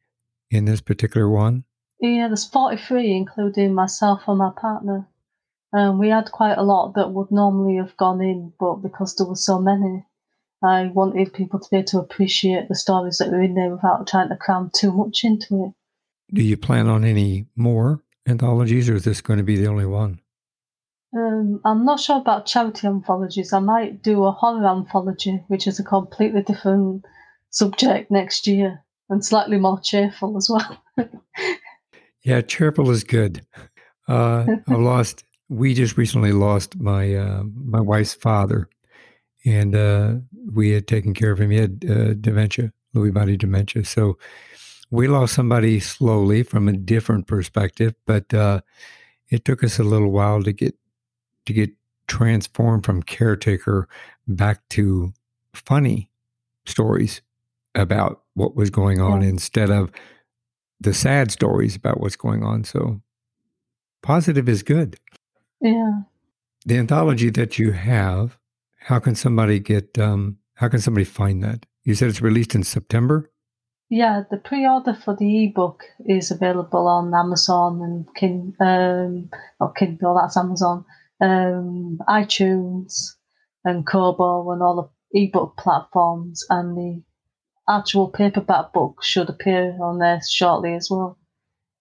in 0.50 0.64
this 0.64 0.80
particular 0.80 1.28
one? 1.28 1.64
Yeah, 2.00 2.28
there's 2.28 2.46
43, 2.46 3.14
including 3.14 3.74
myself 3.74 4.22
and 4.26 4.38
my 4.38 4.50
partner. 4.56 5.06
Um, 5.72 5.98
we 5.98 6.08
had 6.08 6.32
quite 6.32 6.58
a 6.58 6.62
lot 6.62 6.94
that 6.94 7.12
would 7.12 7.30
normally 7.30 7.76
have 7.76 7.96
gone 7.96 8.20
in, 8.20 8.52
but 8.58 8.76
because 8.76 9.14
there 9.14 9.26
were 9.26 9.36
so 9.36 9.60
many, 9.60 10.04
I 10.62 10.86
wanted 10.86 11.32
people 11.32 11.60
to 11.60 11.70
be 11.70 11.76
able 11.76 11.86
to 11.88 11.98
appreciate 11.98 12.68
the 12.68 12.74
stories 12.74 13.18
that 13.18 13.30
were 13.30 13.42
in 13.42 13.54
there 13.54 13.70
without 13.70 14.06
trying 14.06 14.30
to 14.30 14.36
cram 14.36 14.70
too 14.74 14.92
much 14.92 15.24
into 15.24 15.66
it. 15.66 16.34
Do 16.34 16.42
you 16.42 16.56
plan 16.56 16.88
on 16.88 17.04
any 17.04 17.46
more 17.54 18.02
anthologies, 18.26 18.88
or 18.88 18.96
is 18.96 19.04
this 19.04 19.20
going 19.20 19.38
to 19.38 19.44
be 19.44 19.56
the 19.56 19.68
only 19.68 19.86
one? 19.86 20.20
Um, 21.14 21.60
I'm 21.64 21.84
not 21.84 22.00
sure 22.00 22.18
about 22.18 22.46
charity 22.46 22.86
anthologies. 22.86 23.52
I 23.52 23.58
might 23.58 24.02
do 24.02 24.24
a 24.24 24.32
horror 24.32 24.66
anthology, 24.66 25.42
which 25.48 25.66
is 25.66 25.80
a 25.80 25.84
completely 25.84 26.42
different 26.42 27.04
subject 27.50 28.10
next 28.10 28.46
year 28.46 28.84
and 29.10 29.24
slightly 29.24 29.58
more 29.58 29.80
cheerful 29.80 30.36
as 30.36 30.48
well. 30.48 30.82
yeah, 32.22 32.40
cheerful 32.40 32.90
is 32.90 33.04
good. 33.04 33.44
Uh, 34.08 34.46
I 34.68 34.74
lost. 34.74 35.24
We 35.48 35.74
just 35.74 35.96
recently 35.96 36.32
lost 36.32 36.78
my 36.78 37.14
uh, 37.14 37.42
my 37.44 37.80
wife's 37.80 38.14
father, 38.14 38.68
and 39.44 39.74
uh, 39.74 40.14
we 40.52 40.70
had 40.70 40.86
taken 40.86 41.12
care 41.12 41.32
of 41.32 41.40
him. 41.40 41.50
He 41.50 41.58
had 41.58 41.84
uh, 41.88 42.14
dementia, 42.14 42.72
Lewy 42.94 43.12
body 43.12 43.36
dementia. 43.36 43.84
So 43.84 44.16
we 44.90 45.08
lost 45.08 45.34
somebody 45.34 45.80
slowly 45.80 46.42
from 46.42 46.68
a 46.68 46.72
different 46.72 47.26
perspective, 47.26 47.94
but 48.06 48.32
uh, 48.32 48.60
it 49.28 49.44
took 49.44 49.62
us 49.64 49.78
a 49.78 49.84
little 49.84 50.10
while 50.10 50.42
to 50.42 50.52
get 50.52 50.76
to 51.46 51.52
get 51.52 51.70
transformed 52.06 52.84
from 52.84 53.02
caretaker 53.02 53.88
back 54.26 54.68
to 54.68 55.12
funny 55.52 56.10
stories 56.66 57.22
about 57.80 58.22
what 58.34 58.54
was 58.54 58.70
going 58.70 59.00
on 59.00 59.22
yeah. 59.22 59.28
instead 59.28 59.70
of 59.70 59.90
the 60.80 60.94
sad 60.94 61.30
stories 61.30 61.76
about 61.76 62.00
what's 62.00 62.16
going 62.16 62.42
on. 62.42 62.64
So 62.64 63.00
positive 64.02 64.48
is 64.48 64.62
good. 64.62 64.98
Yeah. 65.60 66.02
The 66.64 66.78
anthology 66.78 67.30
that 67.30 67.58
you 67.58 67.72
have, 67.72 68.38
how 68.80 68.98
can 68.98 69.14
somebody 69.14 69.60
get? 69.60 69.98
Um, 69.98 70.38
how 70.54 70.68
can 70.68 70.80
somebody 70.80 71.04
find 71.04 71.42
that? 71.42 71.66
You 71.84 71.94
said 71.94 72.08
it's 72.08 72.20
released 72.20 72.54
in 72.54 72.62
September. 72.62 73.30
Yeah, 73.88 74.22
the 74.30 74.36
pre-order 74.36 74.94
for 74.94 75.16
the 75.16 75.46
ebook 75.46 75.82
is 76.06 76.30
available 76.30 76.86
on 76.86 77.12
Amazon 77.12 77.82
and 77.82 78.06
Kin, 78.14 78.54
um, 78.60 79.30
not 79.58 79.74
Kindle, 79.74 80.14
that's 80.14 80.36
Amazon, 80.36 80.84
um, 81.20 81.98
iTunes, 82.08 83.16
and 83.64 83.84
Kobo, 83.84 84.52
and 84.52 84.62
all 84.62 84.92
the 85.12 85.20
ebook 85.20 85.56
platforms. 85.56 86.44
And 86.50 86.76
the 86.76 87.02
actual 87.70 88.08
paperback 88.08 88.72
book 88.72 89.02
should 89.02 89.28
appear 89.28 89.76
on 89.80 89.98
there 89.98 90.20
shortly 90.28 90.74
as 90.74 90.88
well. 90.90 91.18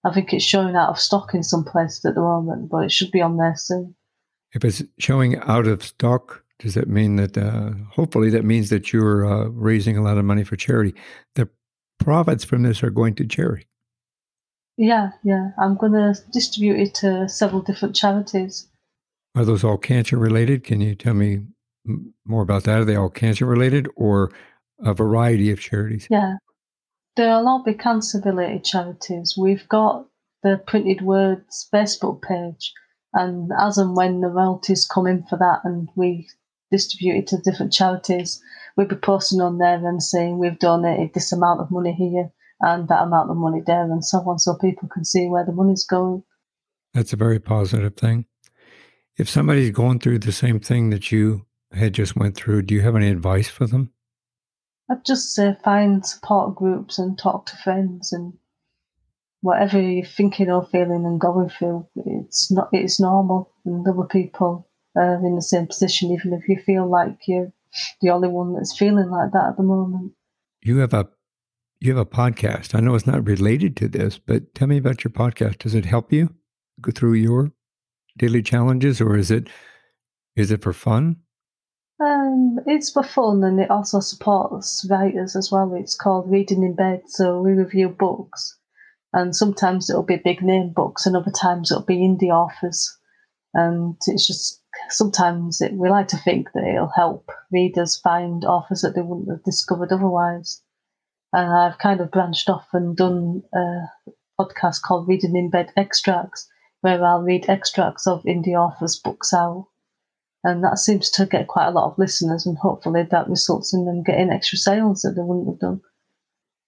I 0.04 0.14
think 0.14 0.34
it's 0.34 0.46
showing 0.46 0.76
out 0.76 0.90
of 0.90 1.00
stock 1.00 1.34
in 1.34 1.44
some 1.44 1.66
places 1.66 2.06
at 2.06 2.16
the 2.16 2.22
moment, 2.22 2.70
but 2.70 2.86
it 2.86 2.92
should 2.92 3.12
be 3.12 3.22
on 3.22 3.38
there 3.38 3.56
soon. 3.58 3.96
If 4.54 4.64
it's 4.64 4.84
showing 4.98 5.38
out 5.40 5.68
of 5.68 5.84
stock, 5.84 6.44
does 6.60 6.74
that 6.76 6.88
mean 6.88 7.18
that 7.18 7.38
uh, 7.38 7.72
hopefully 7.92 8.30
that 8.32 8.46
means 8.46 8.70
that 8.70 8.94
you're 8.94 9.26
uh, 9.26 9.50
raising 9.50 9.98
a 9.98 10.02
lot 10.02 10.18
of 10.18 10.26
money 10.26 10.44
for 10.44 10.56
charity? 10.56 10.94
The 11.36 11.50
profits 12.00 12.44
from 12.44 12.64
this 12.64 12.82
are 12.82 12.90
going 12.90 13.16
to 13.16 13.28
charity. 13.28 13.68
Yeah, 14.78 15.12
yeah. 15.24 15.50
I'm 15.60 15.76
going 15.76 15.92
to 15.92 16.16
distribute 16.32 16.80
it 16.80 16.96
to 16.96 17.28
several 17.28 17.62
different 17.62 17.96
charities. 17.96 18.68
Are 19.36 19.44
those 19.44 19.64
all 19.64 19.78
cancer 19.78 20.18
related? 20.18 20.64
Can 20.64 20.80
you 20.80 20.96
tell 20.96 21.14
me 21.14 21.42
more 22.26 22.42
about 22.42 22.64
that? 22.64 22.80
Are 22.80 22.86
they 22.86 22.96
all 22.96 23.10
cancer 23.10 23.46
related 23.46 23.90
or 23.96 24.32
a 24.84 24.94
variety 24.94 25.52
of 25.52 25.60
charities? 25.60 26.08
Yeah, 26.10 26.36
there'll 27.16 27.48
all 27.48 27.64
be 27.64 27.74
cancer 27.74 28.22
related 28.24 28.64
charities. 28.64 29.36
We've 29.38 29.68
got 29.70 30.06
the 30.44 30.62
printed 30.66 31.02
words 31.02 31.68
Facebook 31.74 32.22
page, 32.22 32.74
and 33.14 33.52
as 33.60 33.78
and 33.78 33.96
when 33.96 34.22
the 34.22 34.28
royalties 34.28 34.88
come 34.88 35.08
in 35.08 35.24
for 35.24 35.38
that 35.38 35.62
and 35.64 35.90
we 35.96 36.28
distribute 36.72 37.18
it 37.18 37.28
to 37.28 37.38
different 37.38 37.74
charities, 37.74 38.42
we'll 38.78 38.88
be 38.88 38.96
posting 38.96 39.42
on 39.42 39.58
there 39.58 39.86
and 39.86 40.02
saying 40.02 40.38
we've 40.38 40.60
donated 40.60 41.14
this 41.14 41.32
amount 41.32 41.62
of 41.62 41.72
money 41.72 41.94
here 41.94 42.32
and 42.62 42.88
that 42.88 43.04
amount 43.04 43.32
of 43.32 43.38
money 43.38 43.62
there 43.66 43.84
and 43.84 44.04
so 44.04 44.20
on 44.20 44.38
so 44.38 44.56
people 44.56 44.88
can 44.90 45.06
see 45.06 45.28
where 45.28 45.46
the 45.46 45.52
money's 45.52 45.86
going. 45.86 46.24
That's 46.94 47.14
a 47.14 47.18
very 47.18 47.40
positive 47.40 47.96
thing. 47.96 48.26
If 49.18 49.30
somebody's 49.30 49.72
going 49.72 50.00
through 50.00 50.20
the 50.20 50.32
same 50.32 50.60
thing 50.60 50.90
that 50.92 51.12
you 51.12 51.46
had 51.72 51.94
just 51.94 52.16
went 52.16 52.36
through, 52.36 52.64
do 52.64 52.74
you 52.74 52.82
have 52.82 52.96
any 52.96 53.10
advice 53.10 53.50
for 53.50 53.68
them? 53.68 53.92
I'd 54.90 55.06
just 55.06 55.34
say 55.34 55.56
find 55.64 56.06
support 56.06 56.56
groups 56.56 56.98
and 56.98 57.18
talk 57.18 57.46
to 57.48 57.58
friends 57.58 58.12
and 58.12 58.34
whatever 59.42 59.80
you're 59.80 60.06
thinking 60.06 60.50
or 60.50 60.66
feeling 60.66 61.06
and 61.06 61.20
going 61.20 61.50
through, 61.50 61.88
it's 61.96 62.52
not 62.52 62.70
it's 62.72 63.00
normal 63.00 63.52
and 63.66 63.88
other 63.88 64.08
people 64.08 64.68
are 64.96 65.16
in 65.26 65.36
the 65.36 65.42
same 65.42 65.68
position, 65.68 66.12
even 66.12 66.34
if 66.34 66.48
you 66.50 66.58
feel 66.66 66.90
like 66.90 67.20
you're 67.28 67.54
the 68.02 68.10
only 68.10 68.28
one 68.28 68.54
that's 68.54 68.78
feeling 68.78 69.10
like 69.10 69.32
that 69.32 69.50
at 69.50 69.58
the 69.58 69.64
moment. 69.64 70.14
You 70.62 70.80
have 70.80 70.94
a 70.94 71.08
you 71.80 71.96
have 71.96 72.06
a 72.06 72.10
podcast. 72.10 72.76
I 72.76 72.82
know 72.82 72.96
it's 72.96 73.08
not 73.08 73.26
related 73.26 73.78
to 73.78 73.88
this, 73.88 74.18
but 74.18 74.54
tell 74.54 74.68
me 74.68 74.78
about 74.78 75.04
your 75.04 75.12
podcast. 75.12 75.60
Does 75.60 75.76
it 75.76 75.86
help 75.86 76.12
you 76.12 76.34
go 76.82 76.92
through 76.92 77.14
your 77.14 77.52
daily 78.18 78.42
challenges 78.42 79.00
or 79.00 79.16
is 79.16 79.32
it 79.32 79.48
is 80.36 80.52
it 80.52 80.62
for 80.62 80.74
fun? 80.74 81.18
Um, 82.02 82.60
it's 82.66 82.92
for 82.92 83.04
fun 83.04 83.44
and 83.44 83.60
it 83.60 83.70
also 83.70 84.00
supports 84.00 84.88
writers 84.90 85.36
as 85.36 85.52
well. 85.52 85.74
It's 85.74 85.96
called 85.96 86.32
Reading 86.32 86.64
in 86.64 86.74
Bed, 86.74 87.04
so 87.08 87.42
we 87.42 87.52
review 87.52 87.90
books. 87.90 88.58
And 89.12 89.36
sometimes 89.36 89.90
it'll 89.90 90.04
be 90.04 90.16
big 90.16 90.42
name 90.42 90.72
books, 90.72 91.06
and 91.06 91.16
other 91.16 91.32
times 91.32 91.72
it'll 91.72 91.84
be 91.84 91.98
indie 91.98 92.30
authors. 92.30 92.96
And 93.54 93.96
it's 94.08 94.28
just 94.28 94.62
sometimes 94.90 95.60
it, 95.62 95.74
we 95.74 95.90
like 95.90 96.08
to 96.10 96.18
think 96.18 96.50
that 96.54 96.64
it'll 96.64 96.92
help 96.96 97.30
readers 97.52 98.00
find 98.00 98.46
authors 98.46 98.82
that 98.82 98.96
they 98.96 99.02
wouldn't 99.02 99.30
have 99.30 99.44
discovered 99.44 99.92
otherwise. 99.92 100.62
And 101.34 101.52
I've 101.52 101.80
kind 101.80 102.00
of 102.00 102.12
branched 102.12 102.50
off 102.50 102.68
and 102.72 102.96
done 102.96 103.44
a 103.54 103.88
podcast 104.40 104.84
called 104.84 105.08
Reading 105.08 105.36
in 105.36 105.50
Bed 105.50 105.74
Extracts, 105.76 106.48
where 106.82 107.04
I'll 107.04 107.24
read 107.24 107.50
extracts 107.50 108.08
of 108.08 108.24
indie 108.24 108.56
authors' 108.56 109.00
books 109.00 109.34
out 109.34 109.68
and 110.44 110.64
that 110.64 110.80
seems 110.80 111.10
to 111.12 111.26
get 111.26 111.48
quite 111.48 111.68
a 111.68 111.72
lot 111.72 111.92
of 111.92 111.98
listeners, 111.98 112.46
and 112.46 112.58
hopefully 112.58 113.04
that 113.10 113.30
results 113.30 113.74
in 113.74 113.86
them 113.86 114.04
getting 114.04 114.30
extra 114.30 114.58
sales 114.58 115.02
that 115.02 115.14
they 115.16 115.22
wouldn't 115.22 115.48
have 115.48 115.60
done. 115.60 115.82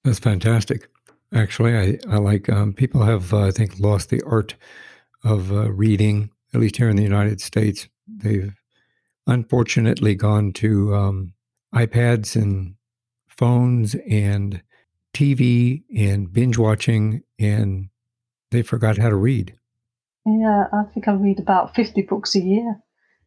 That's 0.04 0.20
fantastic. 0.20 0.90
Actually, 1.34 1.78
I, 1.78 2.14
I 2.14 2.18
like 2.18 2.50
um, 2.50 2.74
people 2.74 3.04
have, 3.04 3.34
uh, 3.34 3.48
I 3.48 3.52
think, 3.52 3.80
lost 3.80 4.10
the 4.10 4.22
art 4.26 4.56
of 5.24 5.52
uh, 5.52 5.72
reading, 5.72 6.32
at 6.54 6.60
least 6.60 6.78
here 6.78 6.90
in 6.90 6.98
the 6.98 7.04
United 7.04 7.40
States. 7.40 7.88
They've 8.08 8.54
unfortunately 9.28 10.16
gone 10.16 10.52
to 10.54 10.96
um, 10.96 11.34
iPads 11.74 12.36
and 12.36 12.76
phones 13.28 13.96
and 14.10 14.62
TV 15.14 15.84
and 15.96 16.32
binge 16.32 16.58
watching, 16.58 17.24
and 17.40 17.90
they 18.52 18.62
forgot 18.62 18.98
how 18.98 19.10
to 19.10 19.16
read. 19.16 19.56
Yeah, 20.26 20.66
I 20.72 20.84
think 20.94 21.08
I 21.08 21.14
read 21.14 21.40
about 21.40 21.76
50 21.76 22.02
books 22.04 22.36
a 22.36 22.40
year. 22.40 22.82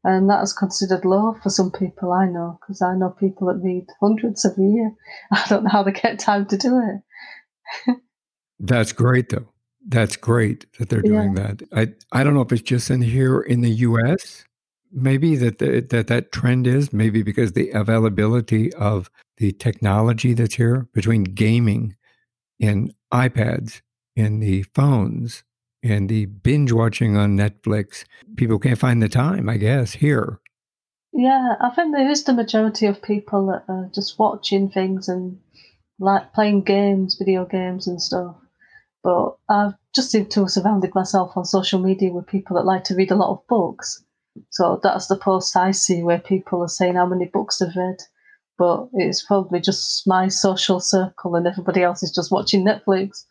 And 0.04 0.28
that 0.28 0.42
is 0.42 0.52
considered 0.52 1.06
low 1.06 1.34
for 1.42 1.48
some 1.48 1.70
people 1.70 2.12
I 2.12 2.26
know, 2.26 2.58
because 2.60 2.82
I 2.82 2.94
know 2.94 3.08
people 3.08 3.46
that 3.48 3.64
read 3.64 3.86
hundreds 4.00 4.44
every 4.44 4.66
year. 4.70 4.94
I 5.32 5.44
don't 5.48 5.64
know 5.64 5.70
how 5.70 5.82
they 5.82 5.92
get 5.92 6.18
time 6.18 6.46
to 6.46 6.58
do 6.58 6.78
it. 6.78 7.96
That's 8.60 8.92
great, 8.92 9.30
though. 9.30 9.48
That's 9.86 10.16
great 10.16 10.66
that 10.78 10.88
they're 10.90 11.02
doing 11.02 11.36
yeah. 11.36 11.54
that. 11.54 11.62
I, 11.72 12.18
I 12.20 12.22
don't 12.24 12.34
know 12.34 12.42
if 12.42 12.52
it's 12.52 12.62
just 12.62 12.90
in 12.90 13.02
here 13.02 13.40
in 13.40 13.62
the 13.62 13.70
U.S. 13.70 14.44
Maybe 14.92 15.36
that 15.36 15.58
the, 15.58 15.80
that 15.80 16.06
that 16.06 16.32
trend 16.32 16.66
is 16.66 16.92
maybe 16.92 17.22
because 17.22 17.52
the 17.52 17.70
availability 17.70 18.72
of 18.74 19.10
the 19.38 19.52
technology 19.52 20.32
that's 20.34 20.54
here 20.54 20.86
between 20.94 21.24
gaming 21.24 21.96
and 22.60 22.94
iPads 23.12 23.82
and 24.16 24.42
the 24.42 24.62
phones 24.74 25.44
and 25.84 26.08
the 26.08 26.24
binge 26.26 26.72
watching 26.72 27.16
on 27.16 27.36
Netflix. 27.36 28.04
People 28.36 28.58
can't 28.58 28.78
find 28.78 29.02
the 29.02 29.08
time, 29.08 29.48
I 29.48 29.58
guess, 29.58 29.92
here. 29.92 30.40
Yeah, 31.12 31.54
I 31.60 31.70
think 31.70 31.94
there 31.94 32.10
is 32.10 32.24
the 32.24 32.32
majority 32.32 32.86
of 32.86 33.02
people 33.02 33.46
that 33.46 33.72
are 33.72 33.90
just 33.94 34.18
watching 34.18 34.70
things 34.70 35.08
and 35.08 35.38
like 36.00 36.32
playing 36.32 36.62
games, 36.62 37.16
video 37.16 37.44
games 37.44 37.86
and 37.86 38.02
stuff. 38.02 38.34
But 39.04 39.36
I've 39.48 39.74
just 39.94 40.10
seemed 40.10 40.30
to 40.32 40.40
have 40.40 40.50
surrounded 40.50 40.94
myself 40.94 41.36
on 41.36 41.44
social 41.44 41.78
media 41.78 42.10
with 42.10 42.26
people 42.26 42.56
that 42.56 42.64
like 42.64 42.84
to 42.84 42.96
read 42.96 43.10
a 43.10 43.16
lot 43.16 43.30
of 43.30 43.46
books. 43.46 44.02
So 44.50 44.80
that's 44.82 45.06
the 45.06 45.16
post 45.16 45.56
I 45.56 45.70
see 45.70 46.02
where 46.02 46.18
people 46.18 46.62
are 46.62 46.68
saying 46.68 46.94
how 46.96 47.06
many 47.06 47.26
books 47.26 47.58
they've 47.58 47.76
read. 47.76 47.98
But 48.56 48.88
it's 48.94 49.24
probably 49.24 49.60
just 49.60 50.06
my 50.06 50.28
social 50.28 50.80
circle 50.80 51.34
and 51.36 51.46
everybody 51.46 51.82
else 51.82 52.02
is 52.02 52.12
just 52.12 52.32
watching 52.32 52.64
Netflix. 52.64 53.24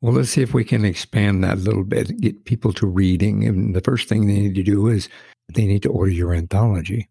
Well, 0.00 0.12
let's 0.12 0.30
see 0.30 0.42
if 0.42 0.54
we 0.54 0.62
can 0.64 0.84
expand 0.84 1.42
that 1.42 1.58
a 1.58 1.60
little 1.60 1.82
bit, 1.84 2.20
get 2.20 2.44
people 2.44 2.72
to 2.74 2.86
reading. 2.86 3.44
And 3.44 3.74
the 3.74 3.80
first 3.80 4.08
thing 4.08 4.26
they 4.26 4.34
need 4.34 4.54
to 4.54 4.62
do 4.62 4.86
is 4.86 5.08
they 5.52 5.66
need 5.66 5.82
to 5.82 5.90
order 5.90 6.12
your 6.12 6.32
anthology. 6.34 7.08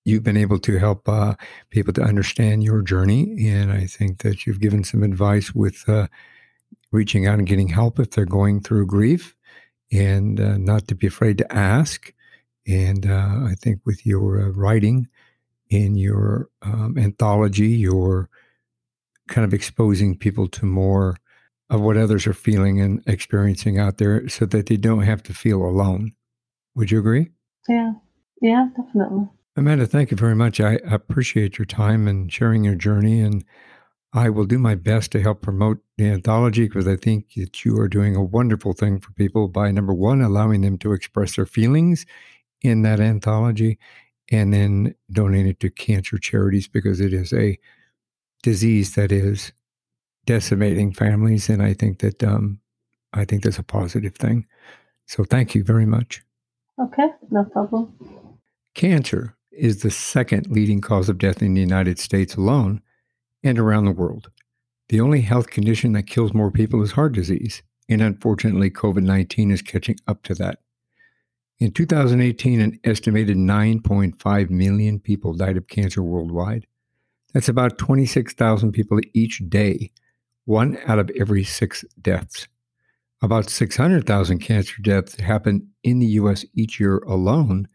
you've 0.04 0.24
been 0.24 0.36
able 0.36 0.58
to 0.60 0.78
help 0.78 1.08
uh, 1.08 1.34
people 1.70 1.92
to 1.94 2.02
understand 2.02 2.64
your 2.64 2.82
journey, 2.82 3.46
and 3.48 3.72
I 3.72 3.86
think 3.86 4.22
that 4.22 4.46
you've 4.46 4.60
given 4.60 4.84
some 4.84 5.02
advice 5.04 5.54
with 5.54 5.88
uh, 5.88 6.08
reaching 6.92 7.26
out 7.26 7.38
and 7.38 7.46
getting 7.48 7.68
help 7.68 8.00
if 8.00 8.10
they're 8.10 8.24
going 8.24 8.60
through 8.62 8.86
grief, 8.86 9.36
and 9.92 10.40
uh, 10.40 10.58
not 10.58 10.88
to 10.88 10.96
be 10.96 11.06
afraid 11.06 11.38
to 11.38 11.52
ask. 11.52 12.12
And 12.66 13.06
uh, 13.06 13.46
I 13.46 13.54
think 13.60 13.80
with 13.84 14.04
your 14.06 14.42
uh, 14.42 14.48
writing 14.50 15.08
in 15.70 15.96
your 15.96 16.48
um, 16.62 16.96
anthology, 16.98 17.68
your 17.68 18.28
kind 19.28 19.44
of 19.44 19.54
exposing 19.54 20.18
people 20.18 20.48
to 20.48 20.66
more 20.66 21.16
of 21.74 21.80
what 21.80 21.96
others 21.96 22.26
are 22.26 22.34
feeling 22.34 22.80
and 22.80 23.02
experiencing 23.06 23.78
out 23.78 23.98
there 23.98 24.28
so 24.28 24.46
that 24.46 24.66
they 24.66 24.76
don't 24.76 25.02
have 25.02 25.22
to 25.24 25.34
feel 25.34 25.62
alone. 25.62 26.12
Would 26.76 26.90
you 26.90 27.00
agree? 27.00 27.30
Yeah. 27.68 27.92
Yeah, 28.40 28.68
definitely. 28.76 29.28
Amanda, 29.56 29.86
thank 29.86 30.10
you 30.10 30.16
very 30.16 30.34
much. 30.34 30.60
I 30.60 30.74
appreciate 30.86 31.58
your 31.58 31.64
time 31.64 32.06
and 32.06 32.32
sharing 32.32 32.64
your 32.64 32.74
journey. 32.74 33.20
And 33.20 33.44
I 34.12 34.28
will 34.28 34.44
do 34.44 34.58
my 34.58 34.74
best 34.74 35.10
to 35.12 35.20
help 35.20 35.42
promote 35.42 35.78
the 35.96 36.08
anthology 36.10 36.64
because 36.64 36.86
I 36.86 36.96
think 36.96 37.34
that 37.34 37.64
you 37.64 37.78
are 37.78 37.88
doing 37.88 38.14
a 38.14 38.22
wonderful 38.22 38.72
thing 38.72 39.00
for 39.00 39.12
people 39.12 39.48
by 39.48 39.70
number 39.70 39.94
one, 39.94 40.20
allowing 40.20 40.60
them 40.60 40.78
to 40.78 40.92
express 40.92 41.36
their 41.36 41.46
feelings 41.46 42.06
in 42.62 42.82
that 42.82 43.00
anthology, 43.00 43.78
and 44.30 44.52
then 44.52 44.94
donate 45.10 45.46
it 45.46 45.60
to 45.60 45.70
cancer 45.70 46.18
charities 46.18 46.68
because 46.68 47.00
it 47.00 47.12
is 47.12 47.32
a 47.32 47.58
disease 48.42 48.94
that 48.94 49.10
is 49.10 49.52
decimating 50.26 50.92
families. 50.92 51.48
And 51.48 51.62
I 51.62 51.74
think 51.74 52.00
that 52.00 52.22
um, 52.22 52.60
I 53.12 53.24
think 53.24 53.42
that's 53.42 53.58
a 53.58 53.62
positive 53.62 54.14
thing. 54.14 54.46
So 55.06 55.24
thank 55.24 55.54
you 55.54 55.64
very 55.64 55.86
much. 55.86 56.22
Okay, 56.80 57.08
no 57.30 57.44
problem. 57.44 57.94
Cancer 58.74 59.36
is 59.52 59.82
the 59.82 59.90
second 59.90 60.50
leading 60.50 60.80
cause 60.80 61.08
of 61.08 61.18
death 61.18 61.40
in 61.42 61.54
the 61.54 61.60
United 61.60 61.98
States 61.98 62.34
alone 62.34 62.82
and 63.42 63.58
around 63.58 63.84
the 63.84 63.92
world. 63.92 64.30
The 64.88 65.00
only 65.00 65.20
health 65.20 65.50
condition 65.50 65.92
that 65.92 66.06
kills 66.06 66.34
more 66.34 66.50
people 66.50 66.82
is 66.82 66.92
heart 66.92 67.12
disease, 67.12 67.62
and 67.88 68.02
unfortunately, 68.02 68.70
COVID 68.70 69.02
19 69.02 69.50
is 69.50 69.62
catching 69.62 69.96
up 70.06 70.22
to 70.24 70.34
that. 70.34 70.58
In 71.60 71.70
2018, 71.70 72.60
an 72.60 72.80
estimated 72.82 73.36
9.5 73.36 74.50
million 74.50 74.98
people 74.98 75.34
died 75.34 75.56
of 75.56 75.68
cancer 75.68 76.02
worldwide. 76.02 76.66
That's 77.32 77.48
about 77.48 77.78
26,000 77.78 78.72
people 78.72 79.00
each 79.12 79.42
day, 79.48 79.92
one 80.44 80.78
out 80.86 80.98
of 80.98 81.10
every 81.18 81.44
six 81.44 81.84
deaths. 82.00 82.48
About 83.22 83.48
600,000 83.48 84.38
cancer 84.38 84.76
deaths 84.82 85.14
happen 85.16 85.68
in 85.82 85.98
the 85.98 86.06
US 86.06 86.44
each 86.54 86.78
year 86.78 86.98
alone, 86.98 87.68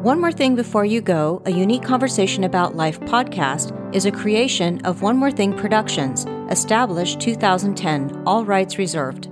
One 0.01 0.19
More 0.19 0.31
Thing 0.31 0.55
Before 0.55 0.83
You 0.83 0.99
Go, 0.99 1.43
a 1.45 1.51
unique 1.51 1.83
conversation 1.83 2.43
about 2.43 2.75
life 2.75 2.99
podcast, 3.01 3.95
is 3.95 4.07
a 4.07 4.11
creation 4.11 4.83
of 4.83 5.03
One 5.03 5.15
More 5.15 5.29
Thing 5.29 5.55
Productions, 5.55 6.25
established 6.49 7.19
2010, 7.19 8.23
all 8.25 8.43
rights 8.43 8.79
reserved. 8.79 9.29